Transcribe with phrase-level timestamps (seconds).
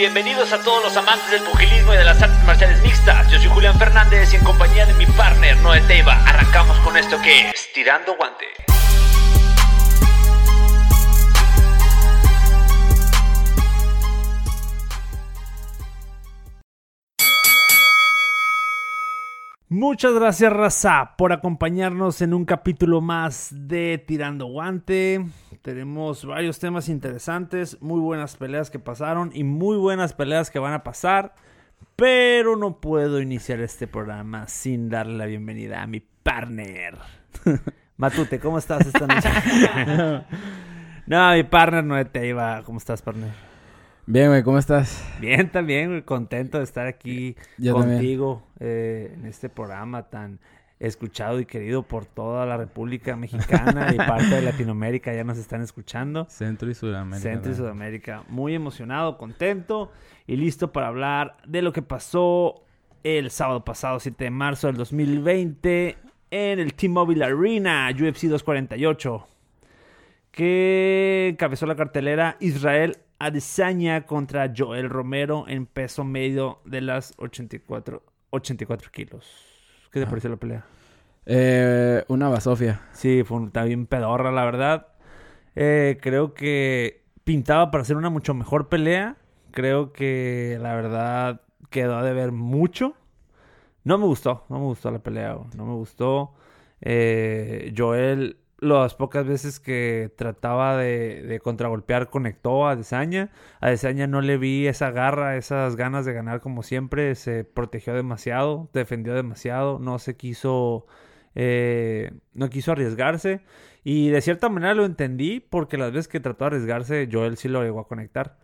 [0.00, 3.30] Bienvenidos a todos los amantes del pugilismo y de las artes marciales mixtas.
[3.30, 7.20] Yo soy Julián Fernández y en compañía de mi partner Noé Teiva arrancamos con esto
[7.20, 8.46] que es Tirando Guante.
[19.72, 25.24] Muchas gracias Raza por acompañarnos en un capítulo más de Tirando Guante.
[25.62, 30.72] Tenemos varios temas interesantes, muy buenas peleas que pasaron y muy buenas peleas que van
[30.72, 31.36] a pasar.
[31.94, 36.98] Pero no puedo iniciar este programa sin darle la bienvenida a mi partner.
[37.96, 39.28] Matute, ¿cómo estás esta noche?
[41.06, 42.64] no, mi partner no te iba.
[42.64, 43.49] ¿Cómo estás, partner?
[44.06, 45.04] Bien, güey, ¿cómo estás?
[45.20, 47.36] Bien, también, güey, contento de estar aquí
[47.70, 50.40] contigo eh, en este programa tan
[50.80, 55.60] escuchado y querido por toda la República Mexicana y parte de Latinoamérica ya nos están
[55.60, 56.26] escuchando.
[56.30, 57.22] Centro y Sudamérica.
[57.22, 58.24] Centro y Sudamérica.
[58.28, 59.92] Muy emocionado, contento
[60.26, 62.64] y listo para hablar de lo que pasó
[63.04, 65.96] el sábado pasado, 7 de marzo del 2020,
[66.30, 69.26] en el T-Mobile Arena, UFC 248,
[70.30, 78.02] que encabezó la cartelera Israel Adesanya contra Joel Romero en peso medio de las 84,
[78.30, 79.26] 84 kilos.
[79.92, 80.64] ¿Qué te pareció la pelea?
[81.26, 82.80] Eh, una basofia.
[82.92, 84.88] Sí, fue un, bien pedorra, la verdad.
[85.54, 89.16] Eh, creo que pintaba para hacer una mucho mejor pelea.
[89.50, 92.94] Creo que la verdad quedó a deber mucho.
[93.84, 96.34] No me gustó, no me gustó la pelea, no me gustó.
[96.80, 103.30] Eh, Joel las pocas veces que trataba de, contragolpear conectó a Desaña.
[103.60, 107.14] A Desaña no le vi esa garra, esas ganas de ganar como siempre.
[107.14, 110.86] Se protegió demasiado, defendió demasiado, no se quiso,
[111.34, 113.40] eh, no quiso arriesgarse.
[113.82, 117.48] Y de cierta manera lo entendí porque las veces que trató de arriesgarse, Joel sí
[117.48, 118.38] lo llegó a conectar.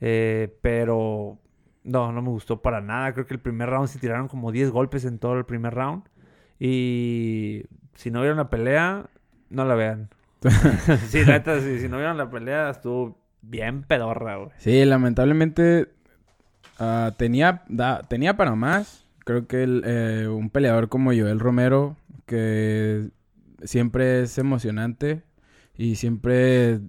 [0.00, 1.38] Eh, pero
[1.84, 3.12] no, no me gustó para nada.
[3.14, 6.04] Creo que el primer round se tiraron como 10 golpes en todo el primer round.
[6.58, 7.64] Y
[7.94, 9.10] si no hubiera una pelea,
[9.52, 10.08] no la vean.
[11.08, 14.50] sí, neta, si no vieron la pelea, estuvo bien pedorra, güey.
[14.58, 15.88] Sí, lamentablemente
[16.78, 17.62] ah, tenía,
[18.08, 19.06] tenía para más.
[19.24, 21.96] Creo que eh, un peleador como Joel Romero,
[22.26, 23.10] que
[23.62, 25.22] siempre es emocionante
[25.76, 26.80] y siempre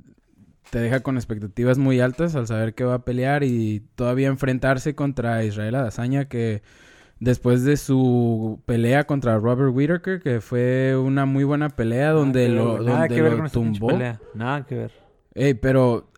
[0.71, 4.95] te deja con expectativas muy altas al saber que va a pelear y todavía enfrentarse
[4.95, 6.63] contra Israel Adazaña, que
[7.23, 12.83] después de su pelea contra Robert Whittaker, que fue una muy buena pelea donde lo,
[12.83, 13.91] donde tumbó.
[14.33, 14.91] Nada que ver.
[15.33, 16.09] Ey, pero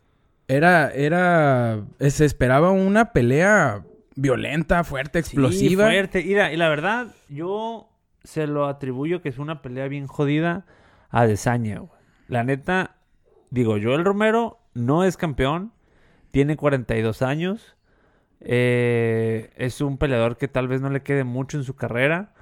[0.48, 3.84] era, era, se esperaba una pelea
[4.16, 5.90] violenta, fuerte, explosiva.
[5.90, 6.22] Sí, fuerte.
[6.22, 7.88] y la verdad, yo
[8.24, 10.66] se lo atribuyo que es una pelea bien jodida
[11.12, 11.84] a Desaña,
[12.28, 12.96] La neta,
[13.52, 15.72] digo, yo el Romero no es campeón,
[16.32, 17.76] tiene 42 años
[18.42, 22.34] eh, es un peleador que tal vez no le quede mucho en su carrera.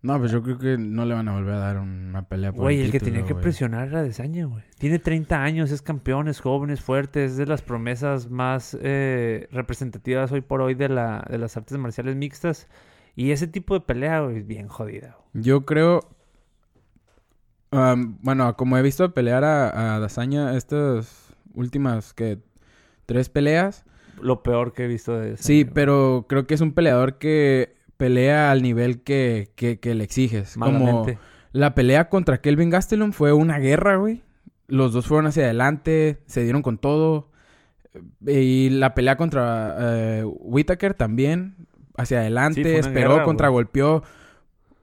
[0.00, 2.62] No, pues yo creo que no le van a volver a dar una pelea por
[2.62, 4.62] Güey, el, que tenía que presionar era Desaña, güey.
[4.78, 9.48] Tiene 30 años, es campeón, es joven, es fuerte, es de las promesas más eh,
[9.50, 12.68] representativas hoy por hoy de, la, de las artes marciales mixtas.
[13.16, 15.16] Y ese tipo de pelea, güey, es bien jodida.
[15.32, 16.08] Yo creo...
[17.70, 22.38] bueno, como he visto pelear a, a Dazaña estas últimas, que
[23.08, 23.86] Tres peleas
[24.22, 28.50] lo peor que he visto de Sí, pero creo que es un peleador que pelea
[28.50, 30.54] al nivel que, que, le exiges.
[30.58, 31.06] Como
[31.52, 34.22] la pelea contra Kelvin Gastelum fue una guerra, güey.
[34.66, 37.30] Los dos fueron hacia adelante, se dieron con todo.
[38.26, 41.56] Y la pelea contra eh, Whitaker también,
[41.96, 44.02] hacia adelante, esperó, contragolpeó.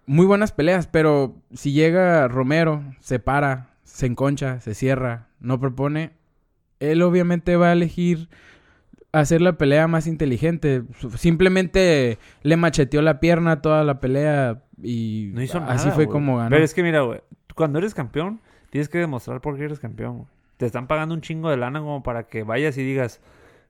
[0.07, 6.11] Muy buenas peleas, pero si llega Romero, se para, se enconcha, se cierra, no propone,
[6.79, 8.29] él obviamente va a elegir
[9.19, 10.83] hacer la pelea más inteligente.
[11.17, 16.49] Simplemente le macheteó la pierna toda la pelea y no hizo así fue como ganó.
[16.49, 17.21] Pero es que mira, güey,
[17.55, 20.27] cuando eres campeón, tienes que demostrar por qué eres campeón,
[20.57, 23.21] Te están pagando un chingo de lana como para que vayas y digas,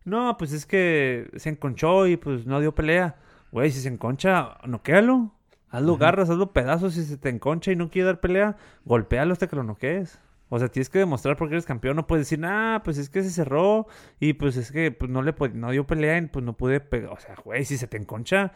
[0.04, 3.16] no, pues es que se enconchó y pues no dio pelea.
[3.52, 5.32] Güey, si se enconcha, noquéalo.
[5.70, 6.94] Hazlo garras, hazlo pedazos.
[6.94, 8.56] Si se te enconcha y no quiere dar pelea,
[8.86, 10.20] golpéalo hasta que lo noquees.
[10.50, 11.96] O sea, tienes que demostrar por qué eres campeón.
[11.96, 13.88] No puedes decir, ah, pues es que se cerró
[14.20, 17.12] y pues es que pues, no le no dio pelea y pues no pude pegar.
[17.12, 18.52] O sea, güey, si se te enconcha,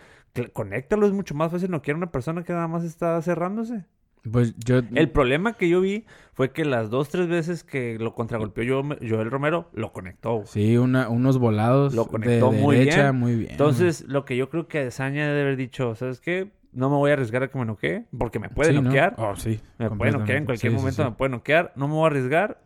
[0.53, 1.07] conéctalo.
[1.07, 3.85] Es mucho más fácil no quiero una persona que nada más está cerrándose.
[4.29, 4.81] Pues yo...
[4.93, 8.83] El problema que yo vi fue que las dos, tres veces que lo contragolpeó yo,
[9.07, 10.43] Joel Romero, lo conectó.
[10.45, 11.93] Sí, una, unos volados.
[11.95, 13.15] Lo conectó muy, bien.
[13.15, 13.51] muy bien.
[13.51, 16.51] Entonces, lo que yo creo que Saña debe haber dicho, ¿sabes qué?
[16.71, 19.15] No me voy a arriesgar a que me noquee, porque me puede noquear.
[19.17, 21.73] Oh, sí, me puede noquear en cualquier momento, me puede noquear.
[21.75, 22.61] No me voy a arriesgar.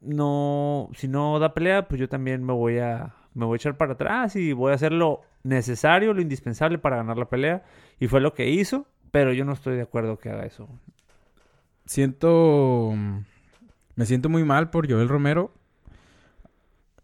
[0.00, 3.76] No, si no da pelea, pues yo también me voy a, me voy a echar
[3.76, 7.62] para atrás y voy a hacer lo necesario, lo indispensable para ganar la pelea.
[8.00, 10.68] Y fue lo que hizo, pero yo no estoy de acuerdo que haga eso.
[11.84, 12.94] Siento...
[13.94, 15.52] Me siento muy mal por Joel Romero.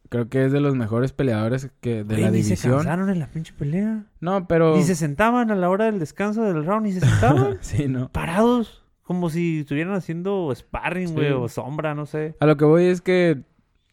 [0.08, 2.56] Creo que es de los mejores peleadores que de la división.
[2.56, 4.04] se cansaron en la pinche pelea.
[4.20, 4.78] No, pero...
[4.78, 7.58] Y se sentaban a la hora del descanso del round y se sentaban.
[7.60, 8.10] sí, ¿no?
[8.10, 8.84] Parados.
[9.02, 12.36] Como si estuvieran haciendo sparring, güey, o sombra, no sé.
[12.40, 13.42] A lo que voy es que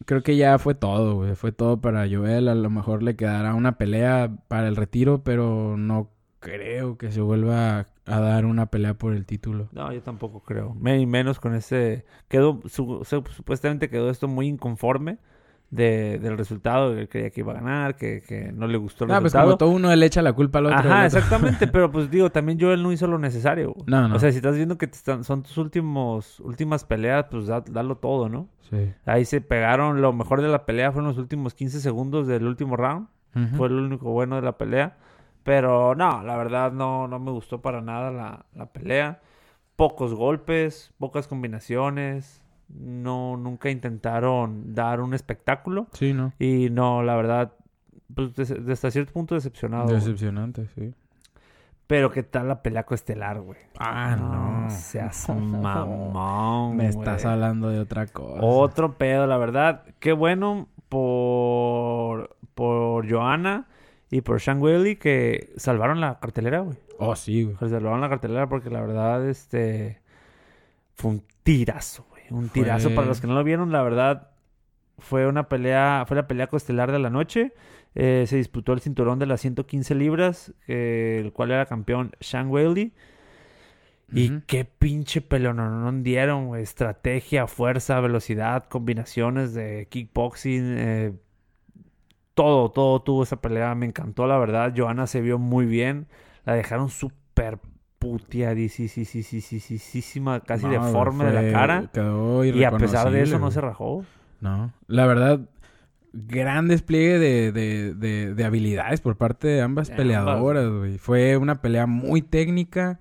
[0.05, 1.35] creo que ya fue todo, güey.
[1.35, 2.47] Fue todo para Joel.
[2.47, 7.21] A lo mejor le quedará una pelea para el retiro, pero no creo que se
[7.21, 9.69] vuelva a dar una pelea por el título.
[9.71, 10.73] No, yo tampoco creo.
[10.75, 12.05] menos con ese...
[12.27, 12.61] Quedó...
[12.67, 15.17] supuestamente quedó esto muy inconforme
[15.69, 16.97] de, del resultado.
[16.97, 19.45] Él creía que iba a ganar, que, que no le gustó el ah, resultado.
[19.45, 20.77] pues como todo uno le echa la culpa al otro.
[20.77, 21.67] Ajá, exactamente.
[21.71, 23.75] pero pues digo, también Joel no hizo lo necesario.
[23.85, 24.15] No, no.
[24.15, 28.29] O sea, si estás viendo que están, son tus últimos, últimas peleas, pues dalo todo,
[28.29, 28.47] ¿no?
[28.69, 28.93] Sí.
[29.05, 30.01] Ahí se pegaron.
[30.01, 33.07] Lo mejor de la pelea fueron los últimos 15 segundos del último round.
[33.57, 34.97] Fue el único bueno de la pelea.
[35.43, 39.19] Pero no, la verdad no, no me gustó para nada la, la pelea.
[39.75, 45.87] Pocos golpes, pocas combinaciones no nunca intentaron dar un espectáculo.
[45.93, 46.33] Sí, ¿no?
[46.39, 47.53] Y no, la verdad,
[48.13, 49.93] pues desde, cierto punto decepcionado.
[49.93, 50.93] Decepcionante, sí.
[51.87, 53.59] Pero qué tal la pelea estelar, güey.
[53.77, 54.69] Ah, no.
[54.69, 56.77] Seas mamón.
[56.77, 58.39] Me estás hablando de otra cosa.
[58.41, 59.83] Otro pedo, la verdad.
[59.99, 63.67] Qué bueno por por Johanna
[64.09, 66.77] y por Sean Wiley que salvaron la cartelera, güey.
[66.97, 67.57] Oh, sí, güey.
[67.57, 70.01] Salvaron la cartelera porque la verdad, este.
[70.95, 74.29] Fue un tirazo, un tirazo para los que no lo vieron, la verdad.
[74.97, 77.53] Fue una pelea, fue la pelea costelar de la noche.
[77.95, 82.93] Eh, se disputó el cinturón de las 115 libras, el cual era campeón Sean Whaley.
[84.13, 90.75] Y qué pinche pelón dieron, Estrategia, fuerza, velocidad, combinaciones de kickboxing.
[90.77, 91.13] Eh,
[92.33, 93.73] todo, todo tuvo esa pelea.
[93.75, 94.73] Me encantó, la verdad.
[94.75, 96.07] Johanna se vio muy bien.
[96.45, 97.59] La dejaron súper
[98.05, 101.89] puteadísima, casi deforme de la cara.
[102.43, 104.05] y a pesar de eso no se rajó.
[104.41, 105.39] No, la verdad,
[106.13, 112.99] gran despliegue de, habilidades por parte de ambas peleadoras, Fue una pelea muy técnica,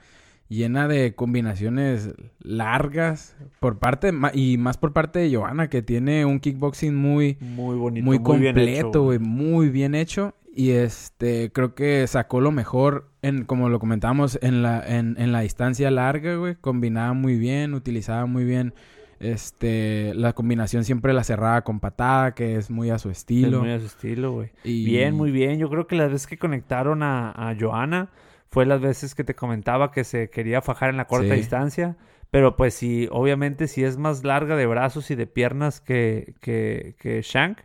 [0.48, 6.40] llena de combinaciones largas por parte y más por parte de Johanna que tiene un
[6.40, 12.52] kickboxing muy muy bonito, muy, completo, muy bien hecho y este, creo que sacó lo
[12.52, 16.54] mejor en, como lo comentamos, en la, en, en la distancia larga, güey.
[16.56, 18.74] Combinaba muy bien, utilizaba muy bien.
[19.20, 23.60] Este, la combinación siempre la cerraba con patada, que es muy a su estilo.
[23.60, 24.50] muy a su estilo, güey.
[24.62, 25.58] Bien, muy bien.
[25.58, 28.10] Yo creo que las veces que conectaron a, a Joana
[28.50, 31.96] fue las veces que te comentaba que se quería fajar en la corta distancia.
[32.34, 36.96] Pero pues sí, obviamente si es más larga de brazos y de piernas que, que,
[36.98, 37.58] que Shank,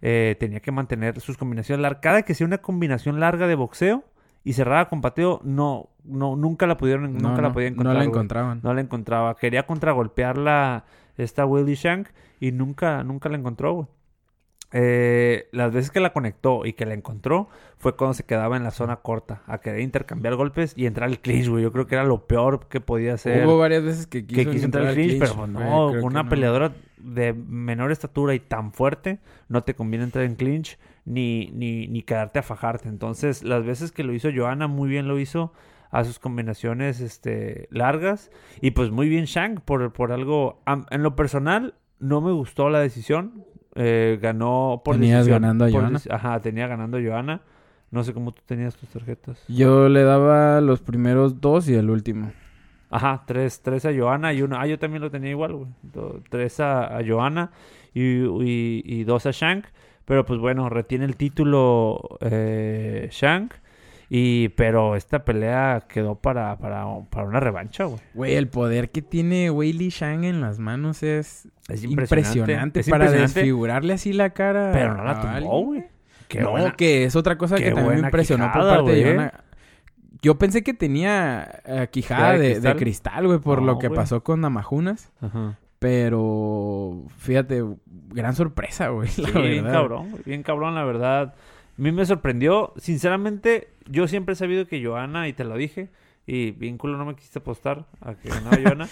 [0.00, 2.02] eh, tenía que mantener sus combinaciones largas.
[2.02, 4.04] Cada que sea una combinación larga de boxeo
[4.44, 7.94] y cerrada con pateo, no, no, nunca la pudieron, nunca la podían encontrar.
[7.94, 8.60] No la encontraban.
[8.62, 9.36] No la encontraba.
[9.36, 10.84] Quería contragolpearla
[11.16, 13.88] esta Willie Shank y nunca, nunca la encontró, güey.
[14.72, 18.64] Eh, las veces que la conectó y que la encontró fue cuando se quedaba en
[18.64, 21.62] la zona corta a querer intercambiar golpes y entrar al clinch, güey.
[21.62, 23.46] Yo creo que era lo peor que podía hacer.
[23.46, 28.34] Hubo varias veces que quiso, entrar al clinch, pero no, una peleadora de menor estatura
[28.34, 32.88] y tan fuerte, no te conviene entrar en clinch ni, ni, ni quedarte a fajarte.
[32.88, 35.52] Entonces, las veces que lo hizo Johanna, muy bien lo hizo
[35.90, 38.30] a sus combinaciones este, largas.
[38.60, 40.62] Y pues muy bien Shank por, por algo...
[40.90, 43.44] en lo personal, no me gustó la decisión.
[43.74, 46.00] Eh, ganó por Tenías ganando a Johanna.
[46.10, 47.40] Ajá, tenía ganando a Johanna.
[47.90, 49.42] No sé cómo tú tenías tus tarjetas.
[49.48, 52.32] Yo le daba los primeros dos y el último.
[52.90, 54.56] Ajá, tres, tres a Johanna y uno.
[54.58, 55.68] Ah, yo también lo tenía igual, güey.
[56.28, 57.50] Tres a, a Johanna
[57.94, 58.22] y,
[58.84, 59.64] y, dos a Shank.
[60.04, 63.54] Pero pues bueno, retiene el título eh, Shank.
[64.14, 67.98] Y, pero esta pelea quedó para, para, para una revancha, güey.
[68.12, 73.94] Güey, el poder que tiene Weili Shang en las manos es, es impresionante, para desfigurarle
[73.94, 74.68] así la cara.
[74.70, 75.86] Pero no la tumbó, güey.
[76.38, 79.44] No, que es otra cosa que también me impresionó por parte de Johanna.
[80.20, 85.10] Yo pensé que tenía eh, quijada de, cristal, güey, por lo que pasó con Namajunas.
[85.22, 85.56] Ajá.
[85.78, 89.08] Pero, fíjate, gran sorpresa, güey.
[89.08, 91.34] Sí, bien cabrón, bien cabrón, la verdad.
[91.78, 95.90] A mí me sorprendió, sinceramente, yo siempre he sabido que Joana, y te lo dije,
[96.26, 98.88] y bien culo no me quisiste apostar a que ganaba Joana.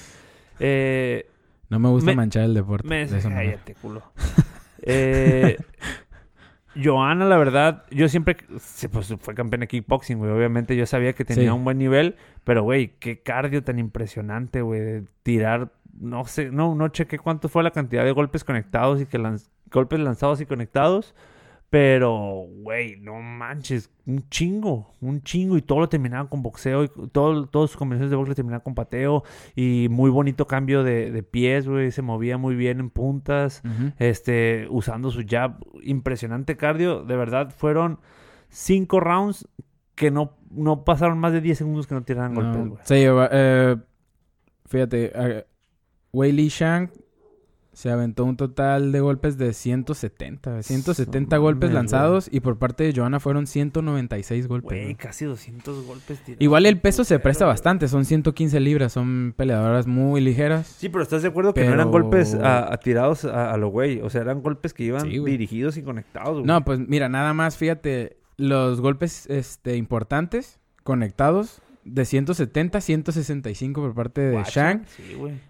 [0.58, 1.26] Eh,
[1.68, 2.88] no me gusta manchar el deporte.
[2.88, 4.02] Me, de cállate, culo.
[4.82, 5.56] eh,
[6.76, 8.36] Joana, la verdad, yo siempre
[8.92, 10.30] pues, fue campeón de kickboxing, güey.
[10.30, 14.80] Obviamente yo sabía que tenía un buen nivel, pero, güey, qué cardio tan impresionante, güey,
[14.80, 19.06] de tirar, no sé, no, no chequé cuánto fue la cantidad de golpes conectados y
[19.06, 19.18] que
[19.70, 21.14] golpes lanzados y conectados,
[21.70, 25.56] Pero, güey, no manches, un chingo, un chingo.
[25.56, 26.82] Y todo lo terminaban con boxeo.
[26.82, 29.22] Y todo, todas sus combinaciones de boxeo terminaban con pateo.
[29.54, 31.92] Y muy bonito cambio de, de pies, güey.
[31.92, 33.62] Se movía muy bien en puntas.
[33.98, 35.64] Este, usando su jab.
[35.84, 37.04] Impresionante cardio.
[37.04, 38.00] De verdad, fueron
[38.48, 39.48] cinco rounds
[39.94, 42.80] que no, no pasaron más de 10 segundos que no tiraran golpes, güey.
[42.84, 43.76] Sí, eh,
[44.66, 46.90] fíjate, uh, Wei Li Shang
[47.80, 50.62] se aventó un total de golpes de 170.
[50.62, 54.82] 170 golpes lanzados y por parte de Joana fueron 196 golpes.
[54.82, 56.42] Güey, casi 200 golpes tirados.
[56.42, 60.66] Igual el peso se presta bastante, son 115 libras, son peleadoras muy ligeras.
[60.66, 64.02] Sí, pero ¿estás de acuerdo que no eran golpes a, tirados a, lo güey?
[64.02, 66.44] O sea, eran golpes que iban dirigidos y conectados.
[66.44, 73.94] No, pues mira, nada más, fíjate, los golpes este, importantes, conectados, de 170 165 por
[73.94, 74.84] parte de Shang.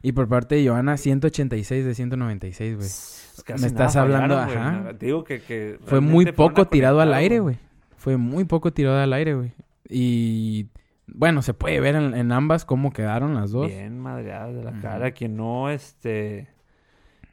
[0.03, 3.61] y por parte de Johanna 186 de 196, güey.
[3.61, 4.93] Me estás hablando, ajá.
[4.99, 7.59] digo que, fue muy poco tirado al aire, güey.
[7.97, 9.53] Fue muy poco tirado al aire, güey.
[9.89, 10.69] Y
[11.07, 13.69] bueno, se puede ver en, ambas cómo quedaron las dos.
[13.69, 15.11] Bien madreadas de la cara.
[15.11, 16.49] Quien no, este.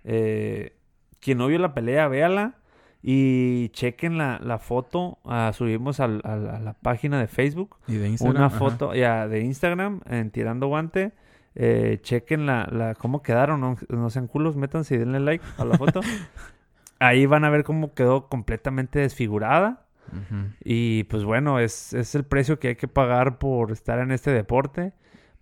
[0.04, 0.76] Eh,
[1.20, 2.56] quien no vio la pelea, véala.
[3.10, 7.78] Y chequen la, la foto, uh, subimos a la página de Facebook.
[7.88, 8.36] Y de Instagram.
[8.36, 11.14] Una foto ya de Instagram en Tirando Guante.
[11.56, 15.78] Eh, chequen la, la, cómo quedaron, no, sean culos, métanse y denle like a la
[15.78, 16.02] foto.
[17.00, 19.86] Ahí van a ver cómo quedó completamente desfigurada.
[20.66, 24.32] Y pues bueno, es, es, el precio que hay que pagar por estar en este
[24.32, 24.92] deporte.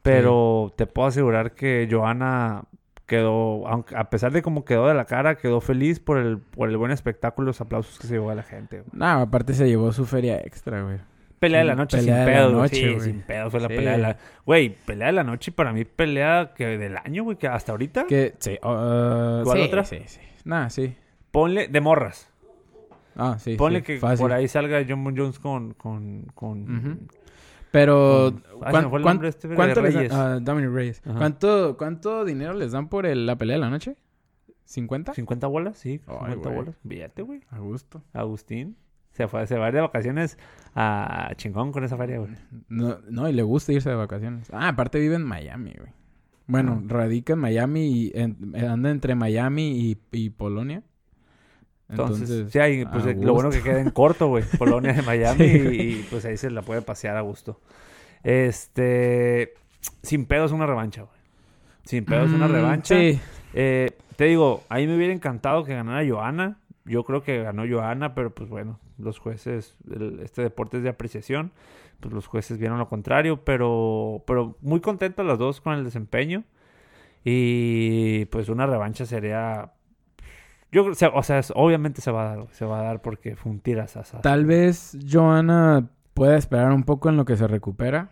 [0.04, 2.66] Pero te puedo asegurar que Joana
[3.06, 6.70] quedó, aunque, a pesar de cómo quedó de la cara, quedó feliz por el, por
[6.70, 8.84] el buen espectáculo los aplausos que se llevó a la gente.
[8.92, 10.98] No, aparte se llevó su feria extra, güey.
[11.40, 14.18] Pelea de la noche sin pedo, sí, sin pedo fue la pelea de la...
[14.46, 18.06] Güey, pelea de la noche para mí pelea que del año, güey, que hasta ahorita.
[18.06, 18.58] Que, sí.
[18.64, 19.84] Uh, ¿Cuál otra?
[19.84, 20.22] Sí, sí.
[20.46, 20.96] Nada, sí.
[21.32, 22.32] Ponle de morras.
[23.18, 25.74] Ah, sí, Ponle que por ahí salga John Bon Jones con...
[25.74, 27.10] con, con
[27.76, 28.90] pero, ¿cuánto,
[29.54, 30.46] ¿cuánto les dan?
[30.46, 31.02] Dominic Reyes.
[31.02, 33.98] ¿Cuánto, ¿Cuánto dinero les dan por la pelea de la noche?
[34.66, 35.14] ¿50?
[35.14, 35.78] ¿50 bolas?
[35.78, 36.76] Sí, 50 bolas.
[36.84, 37.42] Billete, güey.
[37.50, 38.02] A gusto.
[38.14, 38.78] Agustín.
[39.12, 40.38] Se, fue, se va de vacaciones
[40.74, 42.32] a chingón con esa feria, güey.
[42.70, 44.50] No, no, y le gusta irse de vacaciones.
[44.54, 45.92] Ah, aparte vive en Miami, güey.
[46.48, 46.86] Bueno, ah.
[46.88, 48.14] radica en Miami y
[48.58, 50.82] anda entre Miami y Polonia.
[51.90, 54.44] Entonces, sí, hay, pues lo bueno que queda en corto, güey.
[54.58, 57.60] Polonia de Miami y, pues ahí se la puede pasear a gusto.
[58.24, 59.54] Este,
[60.02, 61.16] sin pedos una revancha, güey.
[61.84, 62.96] Sin pedos una mm, revancha.
[62.96, 63.20] Sí.
[63.54, 66.58] Eh, te digo, ahí me hubiera encantado que ganara Joana.
[66.86, 69.76] Yo creo que ganó Joana, pero pues bueno, los jueces,
[70.24, 71.52] este deporte es de apreciación.
[72.00, 76.44] Pues los jueces vieron lo contrario, pero, pero muy contentos las dos con el desempeño.
[77.24, 79.72] Y pues una revancha sería
[80.76, 83.38] yo, o sea, o sea, obviamente se va a dar, se va a dar porque
[83.38, 84.20] fue un tirasaza.
[84.20, 88.10] Tal vez Joana pueda esperar un poco en lo que se recupera.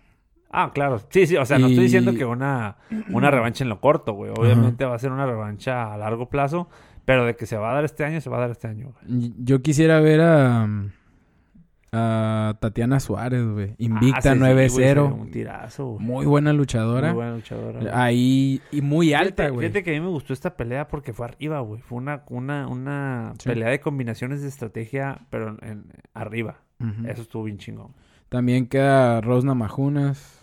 [0.49, 1.01] Ah, claro.
[1.09, 2.77] Sí, sí, o sea, no estoy diciendo que una,
[3.09, 4.31] una revancha en lo corto, güey.
[4.31, 6.69] Obviamente va a ser una revancha a largo plazo,
[7.03, 8.93] pero de que se va a dar este año, se va a dar este año.
[9.07, 10.65] Yo quisiera ver a
[11.93, 13.75] Tatiana Suárez, güey.
[13.77, 14.97] Invicta 9-0.
[14.97, 17.09] Ah, un tirazo, Muy buena luchadora.
[17.09, 18.03] Muy buena luchadora.
[18.03, 19.67] Ahí, y muy alta, güey.
[19.67, 21.81] Fíjate, que a mí me gustó esta pelea porque fue arriba, güey.
[21.81, 26.61] Fue una, una, una pelea de combinaciones de estrategia, pero en, arriba.
[27.07, 27.93] Eso estuvo bien chingón.
[28.27, 30.39] También queda Rose Namajunas.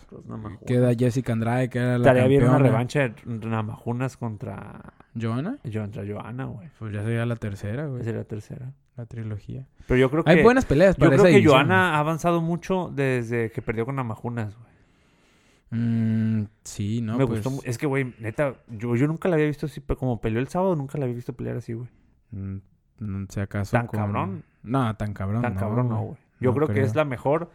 [0.65, 4.93] Queda Jessica Andrade, que era la Estaría bien una revancha de Namajunas contra...
[5.19, 5.57] ¿Joana?
[5.71, 6.69] Contra Joana, güey.
[6.79, 8.03] Pues ya sería la tercera, güey.
[8.03, 9.67] Sería la tercera la trilogía.
[9.87, 10.31] Pero yo creo que...
[10.31, 13.95] Hay buenas peleas para Yo creo que Joana ha avanzado mucho desde que perdió con
[13.95, 14.71] Namajunas, güey.
[15.71, 17.43] Mm, sí, no, Me pues...
[17.43, 17.65] gustó.
[17.67, 20.75] Es que, güey, neta, yo, yo nunca la había visto así, como peleó el sábado,
[20.75, 21.87] nunca la había visto pelear así, güey.
[22.31, 22.57] Mm,
[22.99, 23.71] no sé acaso.
[23.71, 24.43] ¿Tan cabrón?
[24.63, 25.41] No, tan cabrón.
[25.41, 26.17] Tan cabrón no, güey.
[26.41, 27.49] Yo creo, que es la mejor.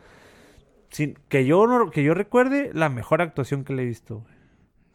[0.88, 4.34] Sin, que yo no, que yo recuerde, la mejor actuación que le he visto, güey.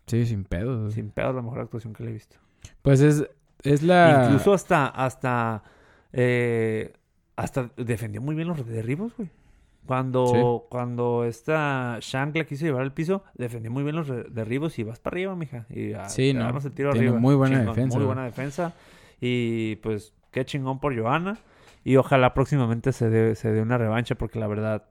[0.08, 0.90] Sí, sin pedo.
[0.90, 2.38] Sin pedo, la mejor actuación que le he visto.
[2.82, 3.30] Pues es,
[3.64, 4.26] es la.
[4.26, 5.64] Incluso hasta, hasta
[6.14, 6.94] eh,
[7.36, 9.30] hasta defendió muy bien los derribos, güey.
[9.86, 14.84] Cuando, cuando esta Shank la quiso llevar al piso, defendió muy bien los derribos y
[14.84, 15.66] vas para arriba, mija.
[15.70, 16.54] Y sí, no.
[16.72, 17.98] Tiene muy buena defensa.
[17.98, 18.74] Muy buena defensa.
[19.20, 21.40] Y pues, qué chingón por Johanna.
[21.84, 24.84] Y ojalá próximamente se dé, se dé una revancha porque la verdad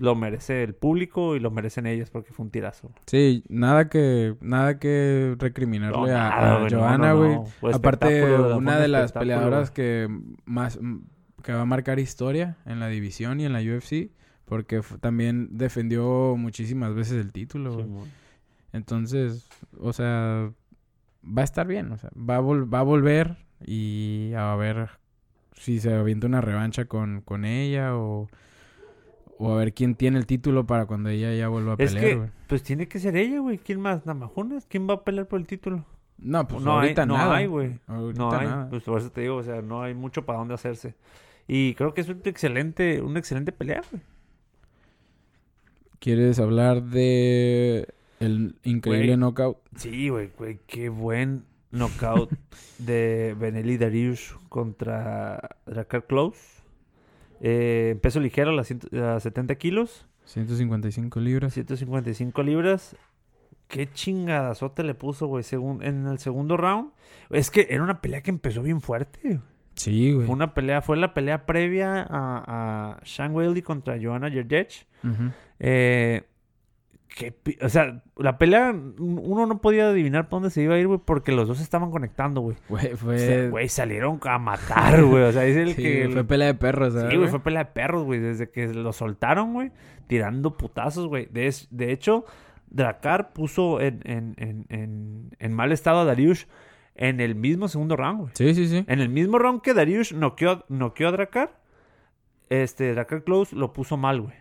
[0.00, 2.90] lo merece el público y lo merecen ellas porque fue un tirazo.
[3.04, 7.38] Sí, nada que nada que recriminarle a, Johanna, güey.
[7.72, 10.08] Aparte, una de las peleadoras que
[10.46, 10.80] más
[11.42, 14.10] que va a marcar historia en la división y en la UFC
[14.46, 17.86] porque también defendió muchísimas veces el título.
[18.72, 19.46] Entonces,
[19.78, 20.50] o sea,
[21.24, 24.90] va a estar bien, o sea, va a, va a volver y a ver
[25.52, 28.28] si se avienta una revancha con, con ella o,
[29.42, 32.14] o a ver quién tiene el título para cuando ella ya vuelva a pelear, es
[32.14, 33.56] que, Pues tiene que ser ella, güey.
[33.56, 34.04] ¿Quién más?
[34.04, 34.66] ¿Namajunas?
[34.66, 35.86] ¿Quién va a pelear por el título?
[36.18, 37.24] No, pues no ahorita hay, nada.
[37.24, 37.78] No hay, güey.
[37.88, 38.48] No hay.
[38.68, 40.94] Pues por eso te digo, o sea, no hay mucho para dónde hacerse.
[41.48, 44.02] Y creo que es un excelente, una excelente pelea, güey.
[46.00, 47.88] ¿Quieres hablar de
[48.20, 49.56] el increíble knockout?
[49.76, 52.30] Sí, güey, güey, qué buen knockout
[52.78, 56.59] de Benelli Darius contra Drakkar Close.
[57.40, 60.06] Eh, peso ligero a, las, 70 kilos.
[60.26, 61.54] 155 libras.
[61.54, 62.96] 155 libras.
[63.68, 65.44] Qué chingadazote le puso, güey,
[65.80, 66.90] en el segundo round.
[67.30, 69.40] Es que era una pelea que empezó bien fuerte.
[69.74, 70.26] Sí, güey.
[70.26, 74.86] Fue una pelea, fue la pelea previa a, a Sean Wiley contra Joanna Jerdech.
[75.58, 76.24] eh,
[77.62, 81.00] o sea, la pelea, uno no podía adivinar por dónde se iba a ir, güey,
[81.04, 82.56] porque los dos estaban conectando, güey.
[82.68, 83.48] Güey, fue...
[83.50, 85.24] Güey, salieron a matar, güey.
[85.24, 86.08] O sea, es el que...
[86.12, 87.10] fue pelea de perros, ¿sabes?
[87.10, 88.20] Sí, güey, fue pelea de perros, güey.
[88.20, 89.72] Desde que lo soltaron, güey,
[90.06, 91.26] tirando putazos, güey.
[91.30, 92.24] De, de hecho,
[92.70, 94.34] Dracar puso en, en,
[94.68, 96.46] en, en, mal estado a Darius
[96.94, 98.32] en el mismo segundo round, güey.
[98.34, 98.84] Sí, sí, sí.
[98.86, 101.60] En el mismo round que Darius noqueó, noqueó a Dracar,
[102.48, 104.39] este, Dracar Close lo puso mal, güey.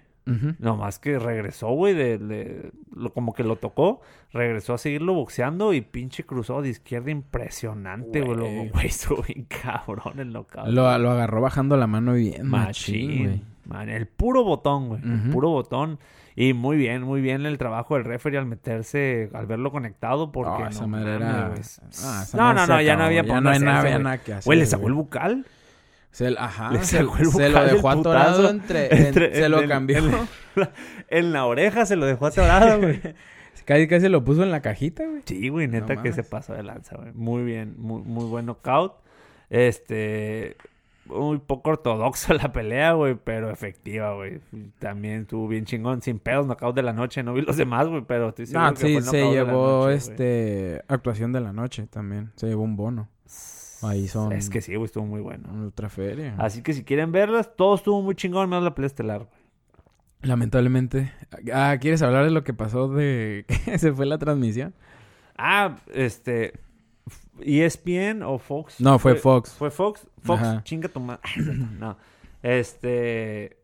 [0.59, 5.73] No más que regresó, güey, de, lo, como que lo tocó, regresó a seguirlo boxeando
[5.73, 8.69] y pinche cruzó de izquierda impresionante, güey.
[8.69, 10.67] Güey, estuvo bien cabrón el knockout.
[10.67, 13.89] Lo, lo, agarró bajando la mano bien machín, güey.
[13.89, 15.01] el puro botón, güey.
[15.03, 15.99] El puro botón.
[16.35, 20.69] Y muy bien, muy bien el trabajo del referee al meterse, al verlo conectado, porque...
[20.69, 21.53] esa madre era...
[22.01, 23.25] Ah, no, no, no, ya no había...
[23.25, 24.45] Ya no, hay nada, que hacer.
[24.45, 25.45] Güey, le sacó el bucal.
[26.11, 28.89] Se, ajá, se, lo dejó atorado entre,
[29.35, 30.03] Se lo cambió.
[31.09, 32.99] En, la oreja se lo dejó atorado, güey.
[33.65, 35.21] casi que se lo puso en la cajita, güey.
[35.25, 37.13] Sí, güey, neta que se pasó de lanza, güey.
[37.13, 38.95] Muy bien, muy, muy buen knockout.
[39.49, 40.57] Este.
[41.05, 44.41] Muy poco ortodoxo la pelea, güey, pero efectiva, güey.
[44.79, 47.23] También estuvo bien chingón, sin pedos, knockout de la noche.
[47.23, 51.41] No vi los demás, güey, pero estoy seguro ah, sí, se llevó este actuación de
[51.41, 52.31] la noche también.
[52.35, 53.07] Se llevó un bono.
[53.81, 54.31] Ahí son.
[54.33, 55.67] Es que sí, güey, estuvo muy bueno.
[55.67, 56.35] Otra feria.
[56.37, 59.39] Así que si quieren verlas, todo estuvo muy chingón, menos la pelea estelar, güey.
[60.21, 61.13] Lamentablemente.
[61.53, 64.73] Ah, ¿quieres hablar de lo que pasó de que se fue la transmisión?
[65.37, 66.59] Ah, este.
[67.39, 68.81] ¿ESPN o Fox?
[68.81, 69.53] No, fue, Fox.
[69.53, 70.05] ¿Fue Fox?
[70.21, 71.21] Fox, chinga tu madre.
[71.79, 71.97] no.
[72.43, 73.57] Este.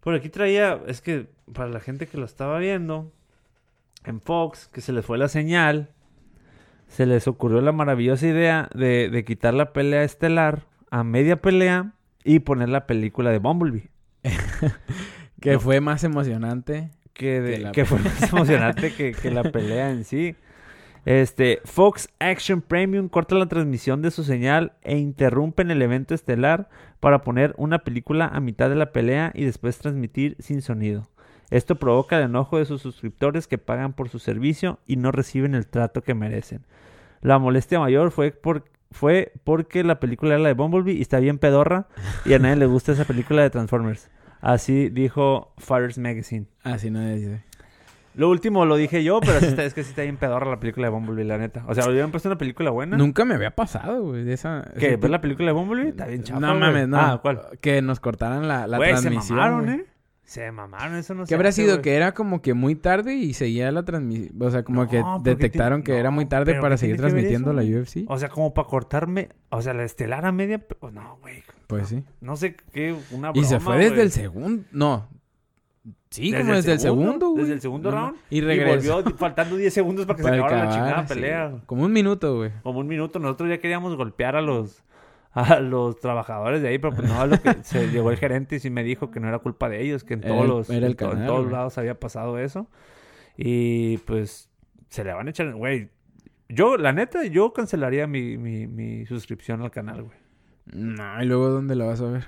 [0.00, 0.80] Por aquí traía.
[0.86, 3.12] Es que para la gente que lo estaba viendo.
[4.04, 5.90] En Fox, que se les fue la señal
[6.90, 11.92] se les ocurrió la maravillosa idea de, quitar la pelea estelar a media pelea
[12.24, 13.90] y poner la película de Bumblebee.
[15.40, 16.90] que fue más emocionante.
[17.12, 20.34] Que, que, fue más emocionante que, que, la pelea en sí.
[21.04, 26.68] Este, Fox Action Premium corta la transmisión de su señal e interrumpen el evento estelar
[26.98, 31.08] para poner una película a mitad de la pelea y después transmitir sin sonido.
[31.50, 35.54] Esto provoca el enojo de sus suscriptores que pagan por su servicio y no reciben
[35.54, 36.64] el trato que merecen.
[37.22, 41.18] La molestia mayor fue, por, fue porque la película era la de Bumblebee y está
[41.18, 41.88] bien pedorra
[42.24, 44.10] y a nadie le gusta esa película de Transformers.
[44.40, 46.46] Así dijo Fathers Magazine.
[46.62, 47.44] Así nadie dice.
[48.14, 50.92] Lo último lo dije yo, pero es que sí está bien pedorra la película de
[50.92, 51.64] Bumblebee, la neta.
[51.68, 52.96] O sea, hubieran puesto una película buena.
[52.96, 54.72] Nunca me había pasado, güey, esa...
[54.78, 54.96] ¿Qué?
[54.96, 55.90] ¿Ver la película de Bumblebee?
[55.90, 56.98] Está bien chafa, No mames, no.
[56.98, 57.40] Ah, ¿cuál?
[57.60, 59.84] Que nos cortaran la, la transmisión, se mamaron, ¿eh?
[60.30, 61.28] Se mamaron, eso no sé.
[61.28, 61.82] ¿Qué habrá sido?
[61.82, 64.40] Que era como que muy tarde y seguía la transmisión.
[64.40, 68.04] O sea, como que detectaron que era muy tarde para seguir transmitiendo la UFC.
[68.06, 69.30] O sea, como para cortarme.
[69.48, 70.64] O sea, la estelar a media.
[70.92, 71.42] No, güey.
[71.66, 72.04] Pues sí.
[72.20, 74.62] No sé qué, una broma, Y se fue desde el segundo.
[74.70, 75.08] No.
[76.10, 78.16] Sí, como desde el segundo, Desde el segundo round.
[78.30, 79.00] Y regresó.
[79.00, 81.54] Y volvió faltando 10 segundos para que se acabara la chingada pelea.
[81.66, 82.52] Como un minuto, güey.
[82.62, 83.18] Como un minuto.
[83.18, 84.84] Nosotros ya queríamos golpear a los
[85.32, 88.60] a los trabajadores de ahí, pero pues no, lo que se llegó el gerente y
[88.60, 91.50] sí me dijo que no era culpa de ellos, que en todos los en todos
[91.50, 92.68] lados había pasado eso.
[93.36, 94.50] Y pues
[94.88, 95.90] se le van a echar, güey.
[96.48, 100.18] Yo, la neta, yo cancelaría mi, mi, mi suscripción al canal, güey.
[100.66, 102.26] No, y luego ¿dónde la vas a ver?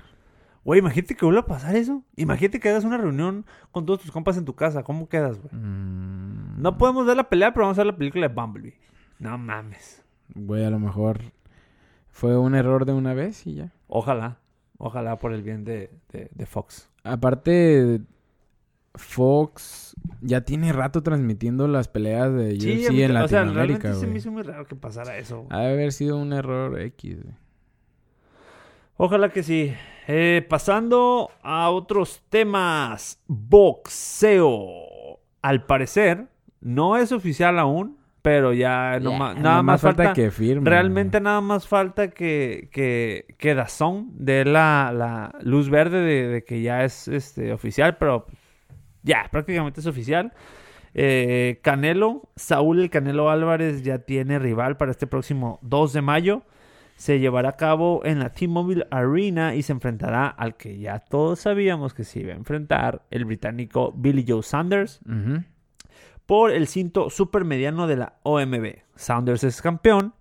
[0.63, 2.03] Güey, imagínate que vuelva a pasar eso.
[2.15, 4.83] Imagínate que hagas una reunión con todos tus compas en tu casa.
[4.83, 5.53] ¿Cómo quedas, güey?
[5.53, 6.61] Mm.
[6.61, 8.79] No podemos ver la pelea, pero vamos a ver la película de Bumblebee.
[9.19, 10.03] No mames.
[10.33, 11.19] Güey, a lo mejor
[12.13, 13.73] fue un error de una vez y ya.
[13.87, 14.37] Ojalá.
[14.77, 16.89] Ojalá por el bien de, de, Fox.
[17.03, 18.01] Aparte,
[18.93, 24.19] Fox ya tiene rato transmitiendo las peleas de UFC en Latinoamérica, o sea, se me
[24.19, 25.47] hizo muy raro que pasara eso.
[25.49, 27.17] Ha de haber sido un error X,
[28.95, 29.73] Ojalá que sí.
[30.07, 33.19] Eh, pasando a otros temas.
[33.27, 34.61] Boxeo.
[35.41, 36.27] Al parecer,
[36.61, 40.69] no es oficial aún, Pero ya no nada más falta, que firme.
[40.69, 46.61] Realmente nada más falta que, que, que Dazón dé la, la luz verde de, que
[46.61, 48.25] ya es este, oficial, pero
[49.01, 50.31] ya, prácticamente es oficial.
[50.93, 56.43] Eh, Canelo, Saúl el Canelo Álvarez ya tiene rival para este próximo 2 de mayo.
[56.95, 61.41] Se llevará a cabo en la T-Mobile Arena y se enfrentará al que ya todos
[61.41, 65.01] sabíamos que se iba a enfrentar, el británico Billy Joe Sanders
[66.25, 68.77] por el cinto supermediano de la OMB.
[68.95, 70.13] Saunders es campeón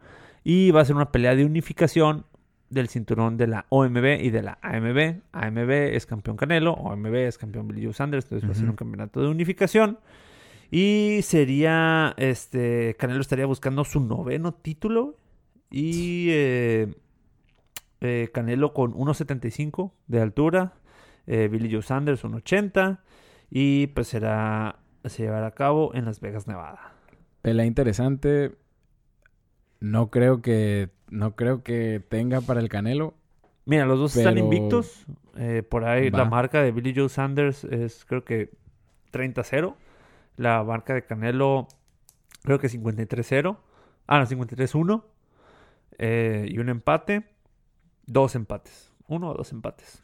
[0.44, 2.26] y va a ser una pelea de unificación
[2.70, 5.20] del cinturón de la OMB y de la AMB.
[5.32, 8.76] AMB es campeón Canelo, OMB es campeón Billy Joe Sanders, entonces va a ser un
[8.76, 9.98] campeonato de unificación.
[10.70, 15.16] Y sería, este, Canelo estaría buscando su noveno título
[15.70, 16.94] y eh,
[18.00, 20.72] eh, Canelo con 1.75 de altura,
[21.26, 23.00] eh, Billy Joe Sanders 1.80
[23.50, 26.92] y pues será se llevará a cabo en Las Vegas, Nevada.
[27.42, 28.56] Pelea interesante.
[29.80, 33.14] No creo que no creo que tenga para el Canelo.
[33.64, 35.04] Mira, los dos están invictos.
[35.36, 38.50] Eh, por ahí la marca de Billy Joe Sanders es creo que
[39.12, 39.74] 30-0.
[40.36, 41.68] La marca de Canelo
[42.42, 43.56] creo que 53-0.
[44.06, 45.02] Ah, no, 53-1.
[45.98, 47.24] Eh, y un empate.
[48.06, 48.92] Dos empates.
[49.06, 50.02] Uno o dos empates.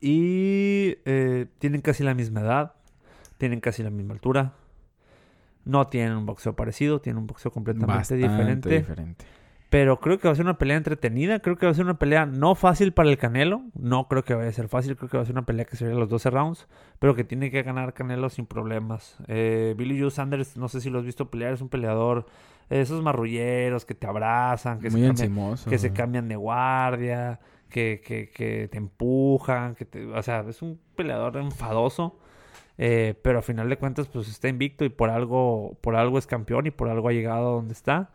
[0.00, 2.74] Y eh, tienen casi la misma edad.
[3.38, 4.54] Tienen casi la misma altura.
[5.64, 8.68] No tienen un boxeo parecido, tienen un boxeo completamente diferente.
[8.68, 9.26] diferente.
[9.68, 11.40] Pero creo que va a ser una pelea entretenida.
[11.40, 13.62] Creo que va a ser una pelea no fácil para el Canelo.
[13.74, 14.96] No creo que vaya a ser fácil.
[14.96, 16.68] Creo que va a ser una pelea que sería los 12 rounds.
[17.00, 19.16] Pero que tiene que ganar Canelo sin problemas.
[19.26, 21.52] Eh, Billy Joe Sanders, no sé si lo has visto pelear.
[21.52, 22.26] Es un peleador.
[22.70, 24.78] esos marrulleros que te abrazan.
[24.78, 27.40] Que, se, cambian, que se cambian de guardia.
[27.68, 29.74] Que, que, que te empujan.
[29.74, 32.20] Que te, o sea, es un peleador enfadoso.
[32.78, 36.26] Eh, pero a final de cuentas, pues está invicto y por algo, por algo es
[36.26, 38.10] campeón y por algo ha llegado a donde está.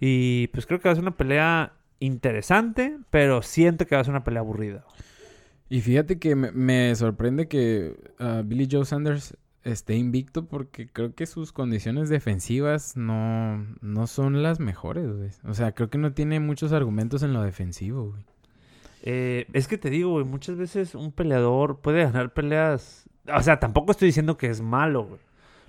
[0.00, 4.04] Y pues creo que va a ser una pelea interesante, pero siento que va a
[4.04, 4.84] ser una pelea aburrida.
[5.68, 11.26] Y fíjate que me, sorprende que uh, Billy Joe Sanders esté invicto porque creo que
[11.26, 15.30] sus condiciones defensivas no, no son las mejores, güey.
[15.44, 18.24] O sea, creo que no tiene muchos argumentos en lo defensivo, güey.
[19.06, 23.60] Eh, es que te digo, güey, muchas veces un peleador puede ganar peleas o sea,
[23.60, 25.20] tampoco estoy diciendo que es malo, güey.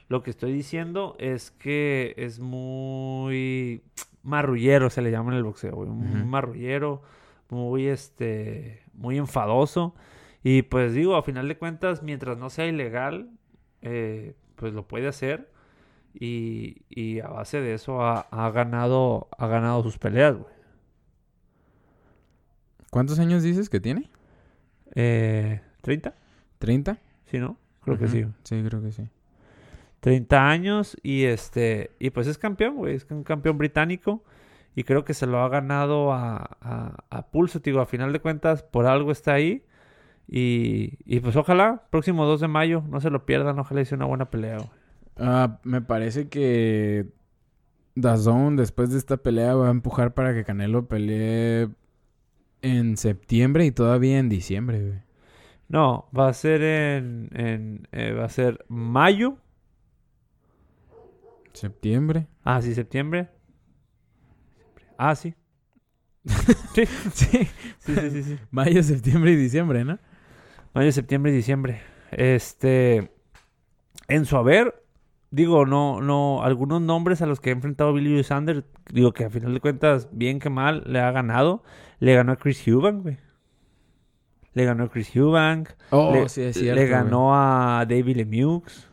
[0.08, 3.82] Lo que estoy diciendo es que es muy
[4.24, 5.89] marrullero, se le llama en el boxeo, güey.
[5.89, 7.02] Un marrullero,
[7.50, 9.96] muy, este, muy enfadoso.
[10.44, 13.32] Y pues digo, a final de cuentas, mientras no sea ilegal,
[13.82, 15.50] eh, pues lo puede hacer.
[16.13, 20.54] Y, y a base de eso ha, ganado, ha ganado sus peleas, güey.
[22.91, 24.10] ¿Cuántos años dices que tiene?
[24.94, 26.13] Eh, ¿30?
[26.62, 27.00] ¿30?
[27.36, 27.58] ¿Sí, no?
[27.84, 28.26] Creo que sí.
[28.43, 29.10] Sí, creo que sí.
[30.00, 34.24] 30 años y este y pues es campeón, güey, es un campeón británico
[34.76, 38.62] y creo que se lo ha ganado a, a, pulso, digo, a final de cuentas
[38.63, 39.63] por algo está ahí
[40.28, 44.06] y, y pues ojalá, próximo 2 de mayo, no se lo pierdan, ojalá hice una
[44.06, 44.69] buena pelea, güey.
[45.17, 47.08] Ah, me parece que
[47.95, 51.69] Dazón después de esta pelea va a empujar para que Canelo pelee
[52.62, 55.05] en septiembre y todavía en diciembre, güey.
[55.67, 59.38] No, va a ser en, en eh, va a ser mayo.
[61.54, 62.28] Septiembre.
[62.43, 63.30] Ah, sí, septiembre.
[64.97, 65.34] Ah, sí.
[66.25, 66.86] sí.
[67.13, 67.49] sí.
[67.80, 69.99] Sí, sí, sí, Mayo, septiembre y diciembre, ¿no?
[70.73, 71.82] Mayo, septiembre y diciembre.
[72.12, 73.12] Este.
[74.08, 74.84] En su haber,
[75.32, 79.30] digo, no, no, algunos nombres a los que ha enfrentado Billy Sanders, digo que a
[79.32, 81.63] final de cuentas, bien que mal, le ha ganado.
[81.99, 83.17] Le ganó a Chris Huban, güey
[84.56, 88.89] le ganó a Chris Eubank, oh, le, ganó a David Lemieux,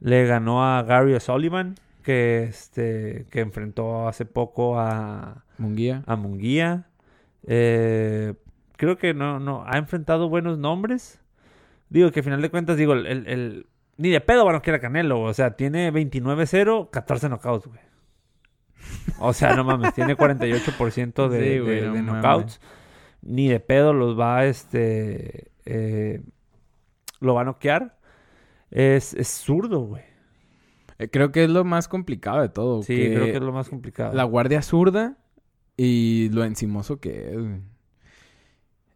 [0.00, 6.04] le ganó a Gary O'Sullivan, que este que enfrentó hace poco a Munguía.
[6.06, 6.84] A Munguía.
[7.46, 8.34] Eh,
[8.76, 11.18] creo que no, no, ha enfrentado buenos nombres.
[11.88, 13.66] Digo que al final de cuentas, digo, el,
[13.96, 17.80] ni de pedo bueno quiera Canelo, o sea, tiene 29-0, 14 knockouts, güey.
[19.18, 22.60] O sea, no mames, tiene 48% de, de, knockouts
[23.24, 26.22] ni de pedo los va, este, eh,
[27.20, 27.98] lo va a noquear.
[28.70, 30.02] Es, es zurdo, güey.
[30.98, 32.82] Eh, creo que es lo más complicado de todo.
[32.82, 34.14] Sí, creo que es lo más complicado.
[34.14, 35.16] La guardia zurda
[35.76, 37.38] y lo encimoso que es,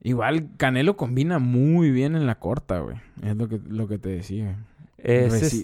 [0.00, 2.96] Igual Canelo combina muy bien en la corta, güey.
[3.22, 4.64] Es lo que, lo que te decía.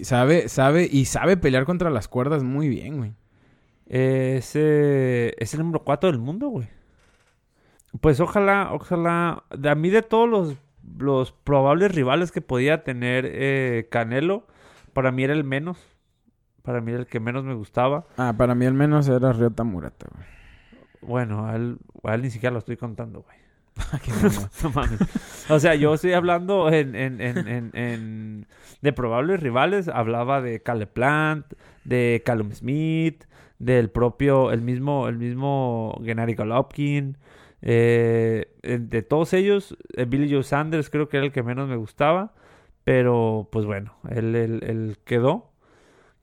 [0.03, 3.13] Sabe, sabe, y sabe pelear contra las cuerdas muy bien, güey.
[3.87, 6.67] Es, es el número 4 del mundo, güey.
[8.01, 10.55] Pues ojalá, ojalá, de a mí de todos los,
[10.97, 14.45] los probables rivales que podía tener eh, Canelo,
[14.93, 15.77] para mí era el menos.
[16.61, 18.05] Para mí era el que menos me gustaba.
[18.17, 20.25] Ah, para mí el menos era Ryota Murata, güey.
[21.01, 23.37] Bueno, a él, a él ni siquiera lo estoy contando, güey.
[24.63, 24.99] no mames.
[25.49, 28.47] O sea, yo estoy hablando en, en, en, en,
[28.81, 29.87] de probables rivales.
[29.87, 31.53] Hablaba de Cale Plant,
[31.83, 33.25] de Callum Smith,
[33.59, 37.17] del propio, el mismo, el mismo Gennady Golovkin.
[37.65, 41.75] Eh, de todos ellos, eh, Billy Joe Sanders creo que era el que menos me
[41.75, 42.33] gustaba.
[42.83, 45.51] Pero, pues bueno, él, él, quedó.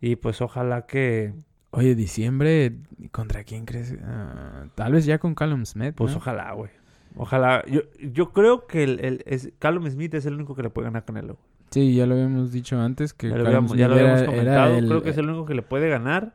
[0.00, 1.34] Y pues ojalá que...
[1.70, 2.76] Oye, diciembre,
[3.10, 3.96] ¿contra quién crees?
[4.04, 5.94] Ah, tal vez ya con Callum Smith.
[5.96, 6.70] Pues ojalá, güey.
[7.16, 7.64] Ojalá.
[7.66, 10.86] Yo, yo creo que el, el es, Callum Smith es el único que le puede
[10.86, 11.38] ganar a Canelo.
[11.70, 14.76] Sí, ya lo habíamos dicho antes que ya lo habíamos, ya lo habíamos comentado.
[14.76, 16.34] creo que es el único que le puede ganar.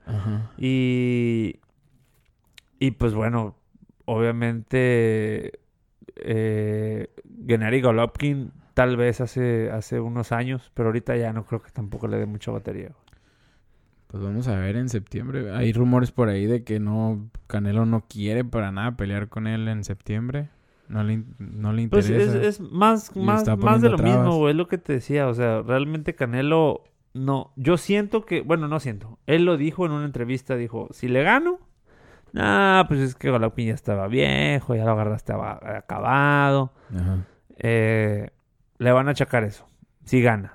[0.57, 1.59] Y
[2.79, 3.55] y pues bueno,
[4.07, 5.59] obviamente
[6.15, 7.09] eh,
[7.45, 12.07] Gennady Golovkin tal vez hace hace unos años, pero ahorita ya no creo que tampoco
[12.07, 12.91] le dé mucha batería.
[14.07, 15.51] Pues vamos a ver en septiembre.
[15.53, 19.67] Hay rumores por ahí de que no Canelo no quiere para nada pelear con él
[19.67, 20.49] en septiembre.
[20.87, 22.41] No le, no le pues interesa.
[22.41, 24.51] es, más, más, más de lo mismo, güey.
[24.51, 25.27] Es lo que te decía.
[25.27, 26.85] O sea, realmente Canelo...
[27.13, 28.41] No, yo siento que...
[28.41, 29.19] Bueno, no siento.
[29.25, 30.55] Él lo dijo en una entrevista.
[30.55, 31.59] Dijo, si le gano...
[32.33, 34.75] Nah, pues es que Golovkin ya estaba viejo.
[34.75, 36.73] Ya lo agarraste acabado.
[37.57, 38.29] Eh,
[38.77, 39.65] le van a achacar eso.
[40.03, 40.53] Si gana.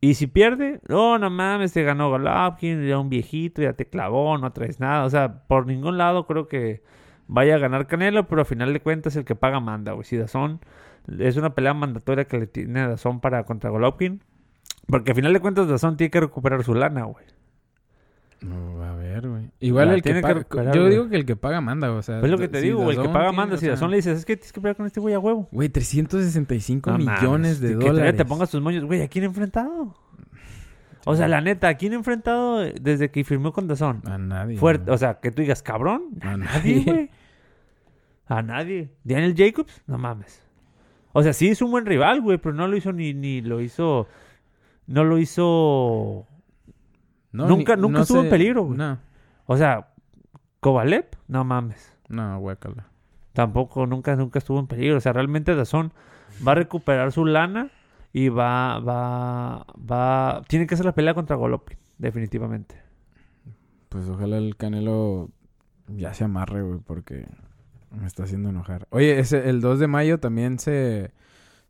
[0.00, 4.36] Y si pierde, no, no mames, te ganó Golovkin, ya un viejito, ya te clavó,
[4.36, 5.04] no traes nada.
[5.04, 6.82] O sea, por ningún lado creo que
[7.26, 10.04] vaya a ganar Canelo, pero al final de cuentas el que paga manda, güey.
[10.04, 10.60] Si Dazón
[11.18, 14.22] es una pelea mandatoria que le tiene a Dazón para contra Golovkin.
[14.86, 17.24] Porque al final de cuentas Dazón tiene que recuperar su lana, güey.
[18.44, 19.50] No, a ver, güey.
[19.60, 22.20] Igual el que, paga, Yo digo que el que paga manda, o sea.
[22.20, 22.96] Es lo que te digo, güey.
[22.96, 23.56] El que paga manda.
[23.56, 25.48] Si Dazón le dices, es que tienes que pelear con este güey a huevo.
[25.50, 28.12] Güey, 365 millones de dólares.
[28.12, 28.84] Que te pongas tus moños.
[28.84, 29.96] Güey, ¿a quién enfrentado?
[31.06, 34.02] O sea, la neta, ¿a quién ha enfrentado desde que firmó con Dazón?
[34.04, 34.58] A nadie.
[34.58, 36.10] Fuerte, o sea, que tú digas, cabrón.
[36.20, 37.10] A nadie, güey.
[38.26, 38.90] A nadie.
[39.04, 40.42] Daniel Jacobs, no mames.
[41.12, 43.60] O sea, sí es un buen rival, güey, pero no lo hizo ni, ni lo
[43.60, 44.06] hizo.
[44.86, 46.26] No lo hizo.
[47.34, 48.78] Nunca nunca estuvo en peligro, güey.
[48.78, 48.98] No.
[49.46, 49.88] O sea,
[50.60, 51.92] Kovalev, no mames.
[52.08, 52.86] No, huécala.
[53.32, 54.96] Tampoco, nunca, nunca estuvo en peligro.
[54.96, 55.92] O sea, realmente Dazón
[56.46, 57.70] va a recuperar su lana
[58.12, 60.42] y va, va, va.
[60.48, 62.80] Tiene que hacer la pelea contra Golovkin, definitivamente.
[63.88, 65.30] Pues ojalá el Canelo
[65.88, 67.26] ya se amarre, güey, porque
[67.90, 68.86] me está haciendo enojar.
[68.90, 71.12] Oye, ese, el 2 de mayo también se,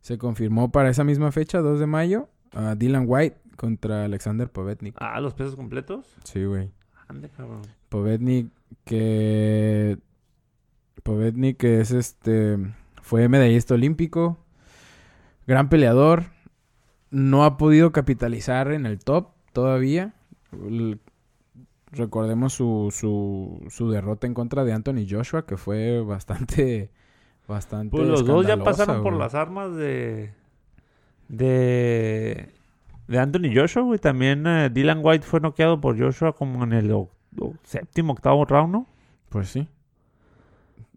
[0.01, 4.95] se confirmó para esa misma fecha, 2 de mayo, a Dylan White contra Alexander Povetnik.
[4.99, 6.15] Ah, ¿los pesos completos?
[6.23, 6.71] Sí, güey.
[7.07, 7.61] Ande, cabrón.
[7.89, 8.51] Povetnik
[8.83, 9.97] que...
[11.03, 12.57] Povetnik que es este...
[13.01, 14.37] Fue medallista olímpico.
[15.47, 16.25] Gran peleador.
[17.11, 20.15] No ha podido capitalizar en el top todavía.
[21.91, 26.91] Recordemos su, su, su derrota en contra de Anthony Joshua, que fue bastante.
[27.47, 27.95] Bastante.
[27.95, 30.33] Pues los dos ya pasaron por las armas de.
[31.27, 32.54] De.
[33.07, 33.99] De Anthony Joshua, güey.
[33.99, 36.93] También eh, Dylan White fue noqueado por Joshua como en el
[37.63, 38.87] séptimo, octavo round, ¿no?
[39.29, 39.67] Pues sí.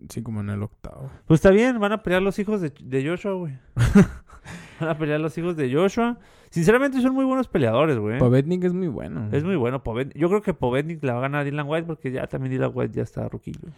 [0.08, 1.10] Sí, como en el octavo.
[1.26, 3.58] Pues está bien, van a pelear los hijos de, de Joshua, güey.
[4.80, 6.18] van a pelear los hijos de Joshua.
[6.50, 8.18] Sinceramente son muy buenos peleadores, güey.
[8.18, 9.28] Povetnik es muy bueno.
[9.32, 9.82] Es muy bueno.
[10.14, 12.70] Yo creo que Povetnik le va a ganar a Dylan White porque ya también Dylan
[12.72, 13.68] White ya está ruquillo.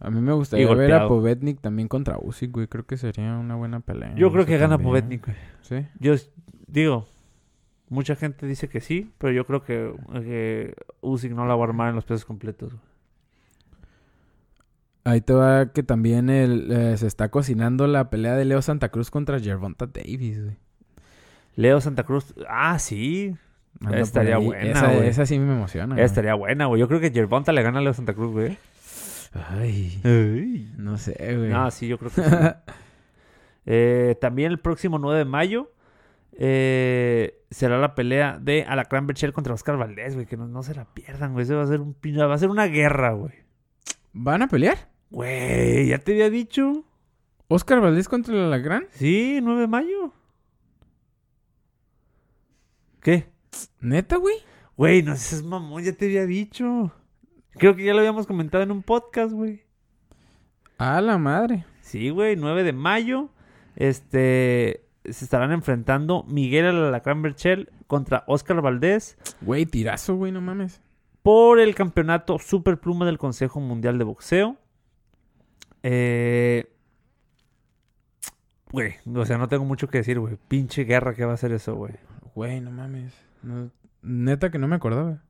[0.00, 2.66] A mí me gustaría ver a Povetnik también contra Usyk, güey.
[2.66, 4.14] Creo que sería una buena pelea.
[4.16, 5.36] Yo creo que gana Povetnik, güey.
[5.62, 5.86] ¿Sí?
[6.00, 6.14] Yo
[6.66, 7.06] digo,
[7.88, 11.68] mucha gente dice que sí, pero yo creo que, que Usyk no la va a
[11.68, 12.74] armar en los pesos completos.
[15.04, 18.88] Ahí te va que también el, eh, se está cocinando la pelea de Leo Santa
[18.88, 20.56] Cruz contra Gervonta Davis, güey.
[21.56, 22.34] Leo Santa Cruz.
[22.48, 23.36] Ah, sí.
[23.92, 26.00] estaría buena, esa, esa, sí me emociona.
[26.00, 26.80] Estaría buena, güey.
[26.80, 28.58] Yo creo que Gervonta le gana a Leo Santa Cruz, güey.
[29.34, 30.72] Ay.
[30.78, 31.52] No sé, güey.
[31.52, 32.30] Ah, sí, yo creo que sí.
[33.66, 35.73] eh, también el próximo 9 de mayo
[36.38, 40.26] eh, será la pelea de Alacrán Berchel contra Oscar Valdés, güey.
[40.26, 41.44] Que no, no, se la pierdan, güey.
[41.44, 43.34] Eso va a ser un va a ser una guerra, güey.
[44.12, 44.90] ¿Van a pelear?
[45.10, 46.84] Güey, ya te había dicho.
[47.48, 48.86] ¿Oscar Valdés contra el Alacrán?
[48.90, 50.12] Sí, 9 de mayo.
[53.00, 53.28] ¿Qué?
[53.80, 54.36] ¿Neta, güey?
[54.76, 56.92] Güey, no seas mamón, ya te había dicho.
[57.52, 59.62] Creo que ya lo habíamos comentado en un podcast, güey.
[60.78, 61.64] A la madre.
[61.80, 63.28] Sí, güey, 9 de mayo.
[63.76, 64.83] Este.
[65.04, 69.18] Se estarán enfrentando Miguel Alacrán Berchel contra Oscar Valdés.
[69.42, 70.80] Güey, tirazo, güey, no mames.
[71.22, 74.56] Por el campeonato Super Pluma del Consejo Mundial de Boxeo.
[75.82, 76.72] Eh,
[78.72, 80.38] güey, o sea, no tengo mucho que decir, güey.
[80.48, 81.94] Pinche guerra que va a ser eso, güey.
[82.34, 83.14] Güey, no mames.
[84.02, 85.22] Neta que no me acordaba.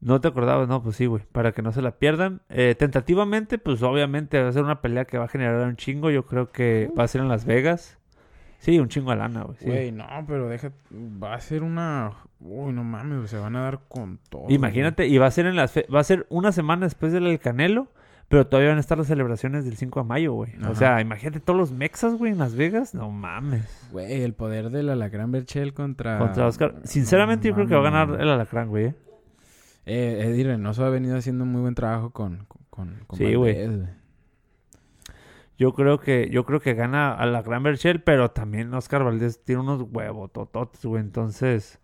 [0.00, 2.42] No te acordabas, no, pues sí, güey, para que no se la pierdan.
[2.50, 6.10] Eh, tentativamente, pues obviamente va a ser una pelea que va a generar un chingo.
[6.10, 7.98] Yo creo que va a ser en Las Vegas.
[8.64, 9.58] Sí, un chingo de lana, güey.
[9.60, 10.72] Güey, no, pero deja.
[10.90, 12.12] Va a ser una.
[12.40, 14.46] Uy, no mames, se van a dar con todo.
[14.48, 15.76] Imagínate, y va a ser en las.
[15.94, 17.88] Va a ser una semana después del Canelo.
[18.28, 20.52] Pero todavía van a estar las celebraciones del 5 de mayo, güey.
[20.66, 22.94] O sea, imagínate todos los mexas, güey, en Las Vegas.
[22.94, 23.88] No mames.
[23.92, 26.18] Güey, el poder del Alacrán Berchel contra...
[26.18, 26.74] Contra Oscar.
[26.84, 28.86] Sinceramente, yo creo que va a ganar el Alacrán, güey.
[28.86, 28.94] Eh,
[29.84, 32.46] eh Eddie Reynoso ha venido haciendo un muy buen trabajo con...
[32.70, 33.68] con, sí, güey.
[35.64, 39.42] Yo creo que yo creo que gana a la Gran Berchel, pero también Oscar Valdés
[39.42, 41.00] tiene unos huevos tototes, güey.
[41.00, 41.80] Entonces,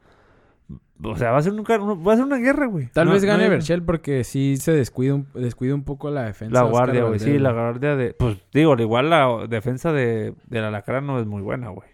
[1.02, 2.88] o sea, va a ser, un, va a ser una guerra, güey.
[2.92, 6.62] Tal vez gane Berchel porque sí se descuida un, descuida un poco la defensa.
[6.62, 7.18] La guardia, güey.
[7.20, 8.12] Sí, la guardia de...
[8.12, 11.88] Pues digo, igual la defensa de, de la Lacra no es muy buena, güey.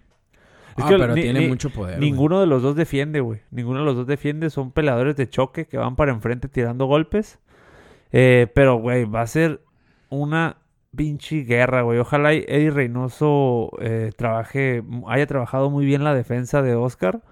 [0.78, 2.00] ah, pero tiene mucho poder.
[2.00, 3.42] Ninguno de los dos defiende, güey.
[3.52, 4.50] Ninguno de los dos defiende.
[4.50, 7.38] Son peleadores de choque que van para enfrente tirando golpes.
[8.10, 9.60] Eh, pero, güey, va a ser
[10.08, 10.56] una
[10.96, 11.98] pinche guerra, güey.
[11.98, 17.22] Ojalá Eddie Reynoso eh, trabaje, haya trabajado muy bien la defensa de Oscar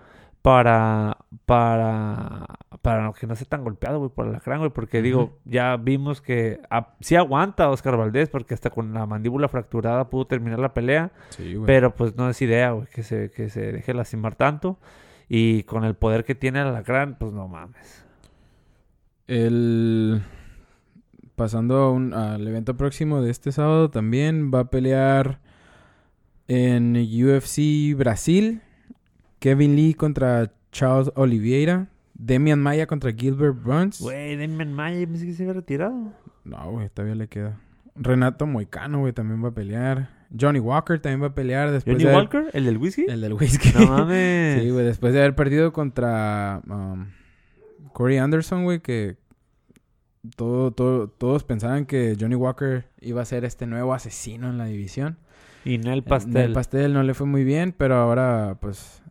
[0.42, 2.46] para, para,
[2.83, 4.70] para que no sea tan golpeado, güey, por gran, güey.
[4.70, 6.61] Porque digo, ya vimos que
[7.00, 11.12] sí aguanta Oscar Valdés, porque hasta con la mandíbula fracturada pudo terminar la pelea.
[11.31, 14.79] Sí, pero pues no es idea, güey, que se, que se deje lastimar tanto.
[15.29, 18.05] Y con el poder que tiene el alacrán, pues no mames.
[19.27, 20.20] El...
[21.37, 25.40] Pasando al evento próximo de este sábado, también va a pelear
[26.47, 28.61] en UFC Brasil
[29.44, 31.88] Kevin Lee contra Charles Oliveira.
[32.14, 34.01] Demian Maya contra Gilbert Burns.
[34.01, 36.12] Güey, Demian Maya pensé que se había retirado.
[36.44, 37.61] No, güey, todavía le queda.
[37.94, 40.09] Renato Moicano, güey, también va a pelear.
[40.38, 42.51] Johnny Walker también va a pelear después ¿Johnny Walker?
[42.55, 43.05] ¿El del whisky?
[43.07, 43.70] El del whisky.
[43.79, 44.61] No mames.
[44.62, 47.07] sí, güey, después de haber perdido contra um,
[47.92, 49.16] Corey Anderson, güey, que
[50.37, 54.67] todo, todo, todos pensaban que Johnny Walker iba a ser este nuevo asesino en la
[54.67, 55.19] división.
[55.65, 56.37] Y no el pastel.
[56.37, 59.03] El pastel no le fue muy bien, pero ahora, pues,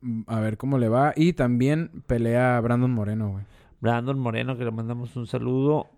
[0.00, 1.12] Mm, a ver cómo le va.
[1.16, 3.44] Y también pelea Brandon Moreno, güey.
[3.80, 5.88] Brandon Moreno, que le mandamos un saludo.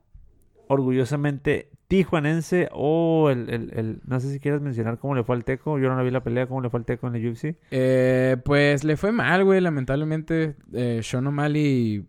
[0.68, 5.78] Orgullosamente tijuanense o el, el, No sé si quieres mencionar cómo le fue al Teco.
[5.78, 6.46] Yo no vi la pelea.
[6.46, 7.56] ¿Cómo le fue al Teco en el UFC?
[7.72, 9.60] Eh, pues le fue mal, güey.
[9.60, 12.06] Lamentablemente, eh, Sean O'Malley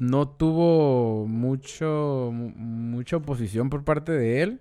[0.00, 2.30] no tuvo mucho...
[2.32, 4.60] Mucha oposición por parte de él.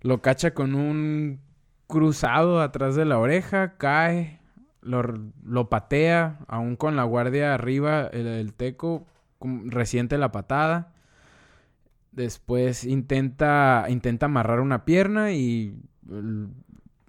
[0.00, 1.40] Lo cacha con un
[1.86, 3.76] cruzado atrás de la oreja.
[3.76, 4.40] Cae
[4.84, 9.06] lo, patea, aún con la guardia arriba, el, teco
[9.40, 10.92] resiente la patada.
[12.12, 15.76] Después intenta, intenta amarrar una pierna y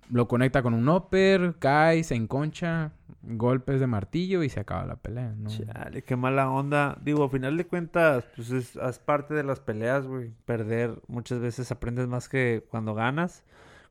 [0.09, 2.93] lo conecta con un upper, cae, se enconcha,
[3.27, 5.49] golpes de martillo y se acaba la pelea, ¿no?
[5.49, 6.97] Chale, qué mala onda.
[7.01, 10.31] Digo, a final de cuentas, pues es, es parte de las peleas, güey.
[10.45, 13.43] Perder muchas veces aprendes más que cuando ganas.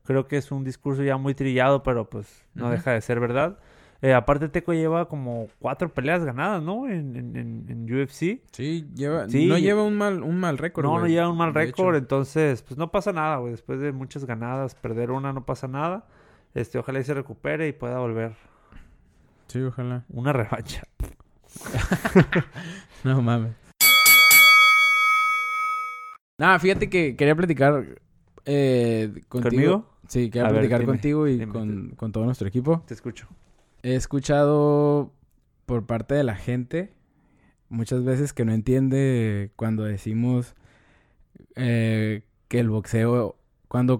[0.03, 3.57] Creo que es un discurso ya muy trillado, pero pues no deja de ser verdad.
[4.01, 6.87] Eh, aparte, Teco lleva como cuatro peleas ganadas, ¿no?
[6.87, 8.41] En, en, UFC.
[8.51, 10.85] Sí, lleva, no lleva un mal, un mal récord.
[10.85, 11.95] No, no lleva un mal récord.
[11.95, 13.51] Entonces, pues no pasa nada, güey.
[13.51, 16.05] Después de muchas ganadas, perder una no pasa nada.
[16.53, 18.33] Este, ojalá y se recupere y pueda volver.
[19.47, 20.05] Sí, ojalá.
[20.09, 20.83] Una revancha.
[23.03, 23.55] no mames.
[26.37, 27.99] Nada, fíjate que quería platicar
[28.45, 29.49] eh, contigo.
[29.49, 29.89] ¿Conmigo?
[30.07, 32.83] Sí, quería platicar contigo y con, con todo nuestro equipo.
[32.87, 33.27] Te escucho.
[33.83, 35.13] He escuchado
[35.65, 36.95] por parte de la gente
[37.69, 40.55] muchas veces que no entiende cuando decimos
[41.55, 43.99] eh, que el boxeo, cuando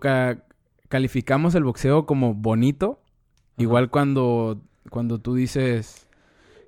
[0.88, 3.02] calificamos el boxeo como bonito,
[3.58, 6.08] igual cuando, cuando tú dices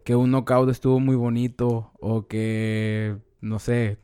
[0.04, 3.98] que un knockout estuvo muy bonito o que, no sé,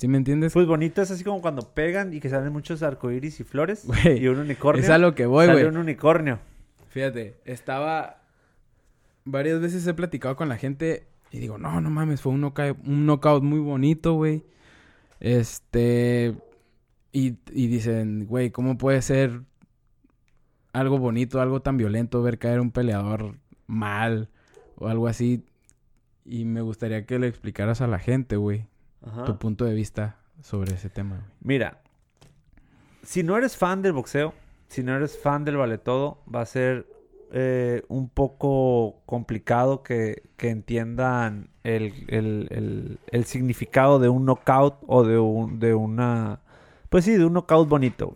[0.00, 0.54] ¿Sí me entiendes?
[0.54, 4.26] Pues bonito es así como cuando pegan y que salen muchos arcoíris y flores y
[4.28, 4.82] un unicornio.
[4.82, 5.64] Es a lo que voy, güey.
[5.64, 6.38] un unicornio.
[6.88, 8.22] Fíjate, estaba
[9.26, 12.78] varias veces he platicado con la gente y digo, no, no mames, fue un knockout,
[12.86, 14.42] un knockout muy bonito, güey.
[15.20, 16.34] Este.
[17.12, 19.42] Y, y dicen, güey, ¿cómo puede ser
[20.72, 24.28] algo bonito, algo tan violento ver caer un peleador mal
[24.76, 25.44] o algo así?
[26.24, 28.66] Y me gustaría que le explicaras a la gente, güey,
[29.26, 31.26] tu punto de vista sobre ese tema.
[31.40, 31.80] Mira,
[33.02, 34.34] si no eres fan del boxeo,
[34.68, 36.86] si no eres fan del vale todo, va a ser
[37.32, 45.74] eh, un poco complicado que, entiendan el, significado de un knockout o de, un, de
[45.74, 46.40] una...
[46.88, 48.14] Pues sí, de un knockout bonito,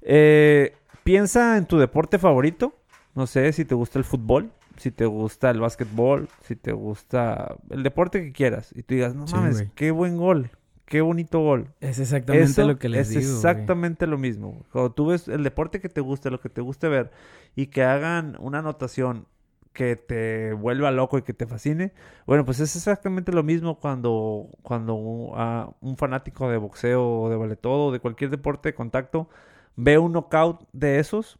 [0.00, 0.74] eh,
[1.06, 2.74] piensa en tu deporte favorito.
[3.14, 4.50] No sé si te gusta el fútbol.
[4.76, 8.72] si te gusta el básquetbol, si te gusta el deporte que quieras.
[8.74, 10.50] Y tú digas, no mames, qué buen gol,
[10.84, 11.68] qué bonito gol.
[11.80, 13.20] Es exactamente lo que les digo.
[13.20, 14.64] Es exactamente lo mismo.
[14.72, 17.10] Cuando tú ves el deporte que te guste, lo que te guste ver,
[17.54, 19.26] y que hagan una anotación
[19.72, 21.92] que te vuelva loco y que te fascine.
[22.26, 27.56] Bueno, pues es exactamente lo mismo cuando, cuando un fanático de boxeo o de vale
[27.56, 29.28] todo, de cualquier deporte de contacto,
[29.76, 31.38] ve un knockout de esos.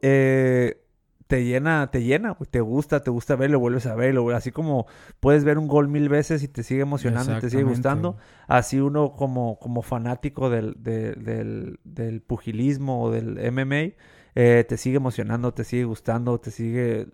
[0.00, 0.78] Eh,
[1.26, 4.86] te llena, te llena, te gusta, te gusta verlo, vuelves a verlo, así como
[5.18, 8.18] puedes ver un gol mil veces y te sigue emocionando y te sigue gustando,
[8.48, 13.94] así uno como, como fanático del, del, del pugilismo o del MMA,
[14.34, 17.06] eh, te sigue emocionando, te sigue gustando, te sigue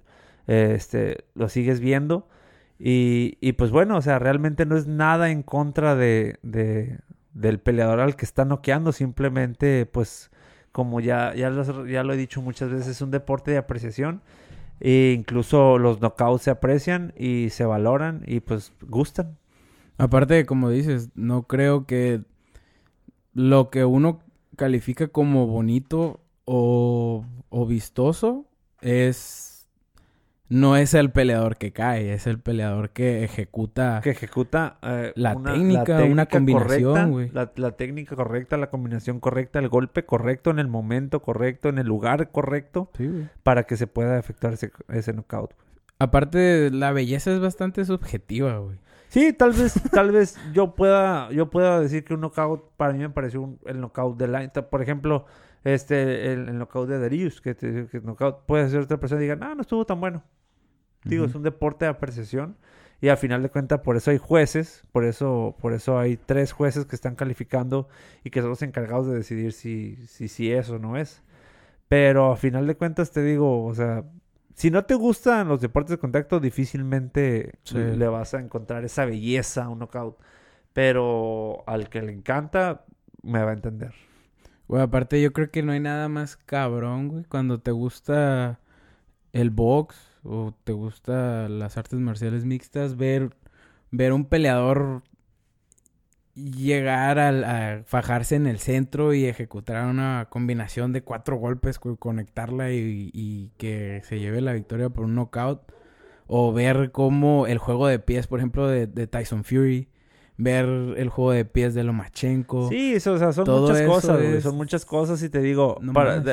[0.49, 2.27] este, lo sigues viendo.
[2.81, 6.99] Y, y, pues bueno, o sea, realmente no es nada en contra de, de
[7.39, 10.31] del peleador al que está noqueando, simplemente pues
[10.73, 14.23] como ya, ya, lo, ya lo he dicho muchas veces, es un deporte de apreciación.
[14.81, 19.37] E incluso los knockouts se aprecian y se valoran y pues gustan.
[19.97, 22.23] Aparte, como dices, no creo que
[23.35, 24.21] lo que uno
[24.57, 28.47] califica como bonito o, o vistoso
[28.81, 29.48] es
[30.49, 34.01] no es el peleador que cae, es el peleador que ejecuta.
[34.03, 37.31] Que ejecuta eh, la, técnica, una combinación, güey.
[37.31, 41.79] La, la, técnica correcta, la combinación correcta, el golpe correcto en el momento correcto, en
[41.79, 42.91] el lugar correcto.
[43.43, 45.55] para que se pueda efectuar ese, ese knockout.
[45.99, 48.79] Aparte, la belleza es bastante subjetiva, güey.
[49.09, 52.99] Sí, tal vez, tal vez yo pueda, yo pueda decir que un knockout para mí
[53.01, 54.49] me pareció el knockout de la.
[54.49, 55.27] Por ejemplo,
[55.75, 59.25] este, el, el knockout de Darius, que, te, que knockout puede ser otra persona y
[59.25, 60.23] diga, no, no estuvo tan bueno.
[61.05, 62.57] Digo, es un deporte de apreciación.
[63.01, 66.53] Y al final de cuentas, por eso hay jueces, por eso, por eso hay tres
[66.53, 67.89] jueces que están calificando
[68.25, 71.23] y que son los encargados de decidir si, si, si es o no es.
[71.87, 74.05] Pero a final de cuentas te digo, o sea,
[74.55, 79.65] si no te gustan los deportes de contacto, difícilmente le vas a encontrar esa belleza
[79.65, 80.19] a un knockout.
[80.73, 82.85] Pero al que le encanta,
[83.23, 83.95] me va a entender.
[84.69, 88.61] Aparte yo creo que no hay nada más cabrón, güey, cuando te gusta
[89.33, 93.35] el box o te gusta las artes marciales mixtas, ver,
[93.91, 95.03] ver un peleador
[96.39, 103.53] llegar a, fajarse en el centro y ejecutar una combinación de cuatro golpes, conectarla y,
[103.59, 105.73] que se lleve la victoria por un knockout.
[106.27, 109.89] O ver cómo el juego de pies, por ejemplo, de, Tyson Fury.
[110.39, 112.69] Ver el juego de pies de Lomachenko.
[112.69, 115.79] Sí, eso, o sea, son muchas cosas, son muchas cosas y te digo,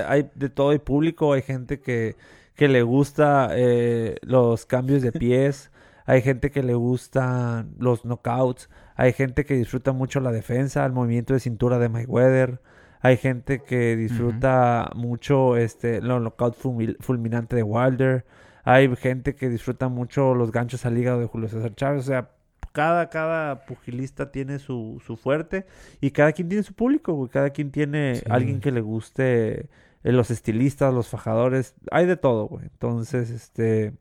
[0.07, 2.15] hay de todo el público, hay gente que
[2.55, 5.71] que le gusta eh, los cambios de pies,
[6.05, 10.93] hay gente que le gustan los knockouts, hay gente que disfruta mucho la defensa, el
[10.93, 12.61] movimiento de cintura de Mayweather,
[13.01, 16.57] hay gente que disfruta mucho este los knockouts
[17.01, 18.25] fulminante de Wilder,
[18.63, 22.31] hay gente que disfruta mucho los ganchos al hígado de Julio César Chávez, o sea,
[22.75, 25.65] cada, cada pugilista tiene su, su fuerte
[26.01, 29.69] y cada quien tiene su público, cada quien tiene alguien que le guste
[30.03, 32.65] eh, los estilistas, los fajadores, hay de todo, güey.
[32.65, 33.93] Entonces, este,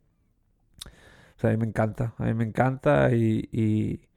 [1.37, 4.09] o sea, a mí me encanta, a mí me encanta y, y,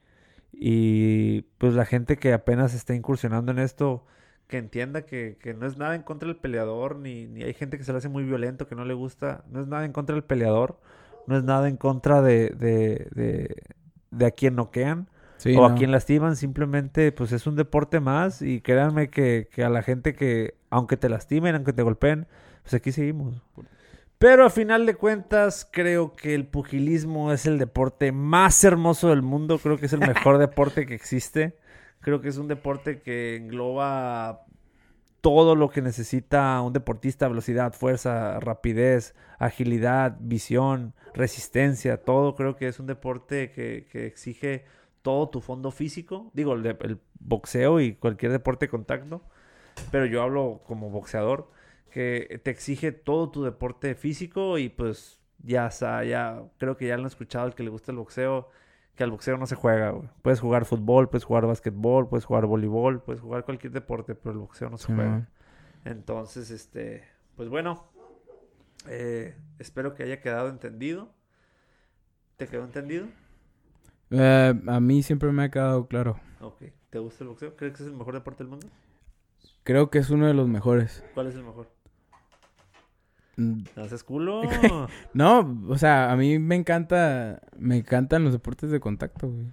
[0.52, 4.08] y pues la gente que apenas está incursionando en esto,
[4.48, 7.78] que entienda que, que, no es nada en contra del peleador, ni, ni hay gente
[7.78, 10.16] que se le hace muy violento, que no le gusta, no es nada en contra
[10.16, 10.80] del peleador,
[11.28, 13.56] no es nada en contra de, de, de,
[14.18, 15.08] de a quien noquean
[15.56, 19.70] o a quien lastiman, simplemente pues es un deporte más y créanme que, que, a
[19.70, 22.28] la gente que aunque te lastimen, aunque te golpeen,
[22.64, 23.42] pues aquí seguimos.
[24.18, 29.22] Pero a final de cuentas creo que el pugilismo es el deporte más hermoso del
[29.22, 31.56] mundo, creo que es el mejor deporte que existe,
[32.00, 34.46] creo que es un deporte que engloba
[35.22, 42.68] todo lo que necesita un deportista, velocidad, fuerza, rapidez, agilidad, visión, resistencia, todo creo que
[42.68, 44.66] es un deporte que, que exige
[45.08, 46.32] todo tu fondo físico.
[46.34, 49.22] Digo, el, boxeo y cualquier deporte de contacto.
[49.90, 51.50] Pero yo hablo como boxeador.
[51.92, 57.04] Que te exige todo tu deporte físico y pues ya, ya creo que ya lo
[57.04, 58.50] han escuchado el que le gusta el boxeo.
[58.98, 59.94] Que al boxeo no se juega,
[60.24, 64.40] Puedes jugar fútbol, puedes jugar básquetbol, puedes jugar voleibol, puedes jugar cualquier deporte, pero el
[64.40, 65.30] boxeo no se juega.
[65.86, 67.04] Entonces, este,
[67.36, 67.86] pues bueno,
[68.90, 71.10] eh, espero que haya quedado entendido.
[72.38, 73.08] ¿Te quedó entendido?
[74.10, 76.20] Eh, a mí siempre me ha quedado claro.
[76.42, 76.64] Ok.
[76.90, 77.56] ¿Te gusta el boxeo?
[77.56, 78.68] ¿Crees que es el mejor deporte del mundo?
[79.64, 81.04] Creo que es uno de los mejores.
[81.14, 81.70] ¿Cuál es el mejor?
[83.38, 83.62] Mm.
[83.76, 84.42] ¿Haces culo?
[85.14, 89.46] no, o sea, a mí me encanta, me encantan los deportes de contacto, güey.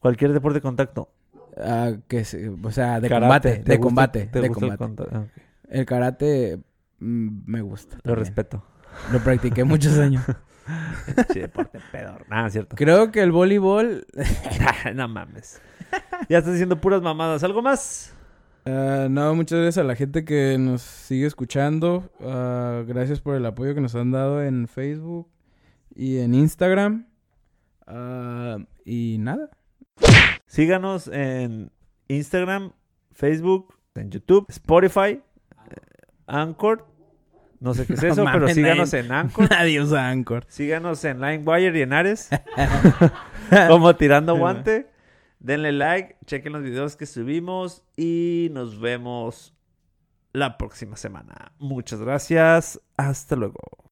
[0.00, 1.10] Cualquier deporte de contacto.
[1.56, 2.24] Ah, que
[2.62, 5.04] o sea, de combate, de combate, de combate.
[5.68, 6.60] El, karate
[6.98, 7.98] mm, me gusta.
[8.02, 8.64] Lo respeto.
[9.12, 10.24] Lo practiqué muchos años.
[11.32, 12.26] sí, deporte pedor.
[12.28, 12.76] Nada, cierto.
[12.76, 14.06] Creo que el voleibol...
[14.94, 15.60] no mames.
[16.28, 17.42] Ya estás diciendo puras mamadas.
[17.44, 18.14] ¿Algo más?
[18.68, 22.10] Uh, no, muchas gracias a la gente que nos sigue escuchando.
[22.20, 25.26] Uh, gracias por el apoyo que nos han dado en Facebook
[25.94, 27.06] y en Instagram.
[27.86, 29.48] Uh, y nada.
[30.46, 31.72] Síganos en
[32.08, 32.72] Instagram,
[33.12, 35.22] Facebook, en YouTube, Spotify,
[36.26, 36.86] Anchor.
[37.60, 39.48] No sé qué es eso, pero síganos en Anchor.
[39.50, 40.44] Nadie usa Anchor.
[40.48, 42.28] Síganos en LineWire y en Ares.
[43.68, 44.88] como tirando guante.
[45.40, 49.54] Denle like, chequen los videos que subimos y nos vemos
[50.32, 51.52] la próxima semana.
[51.58, 52.80] Muchas gracias.
[52.96, 53.87] Hasta luego.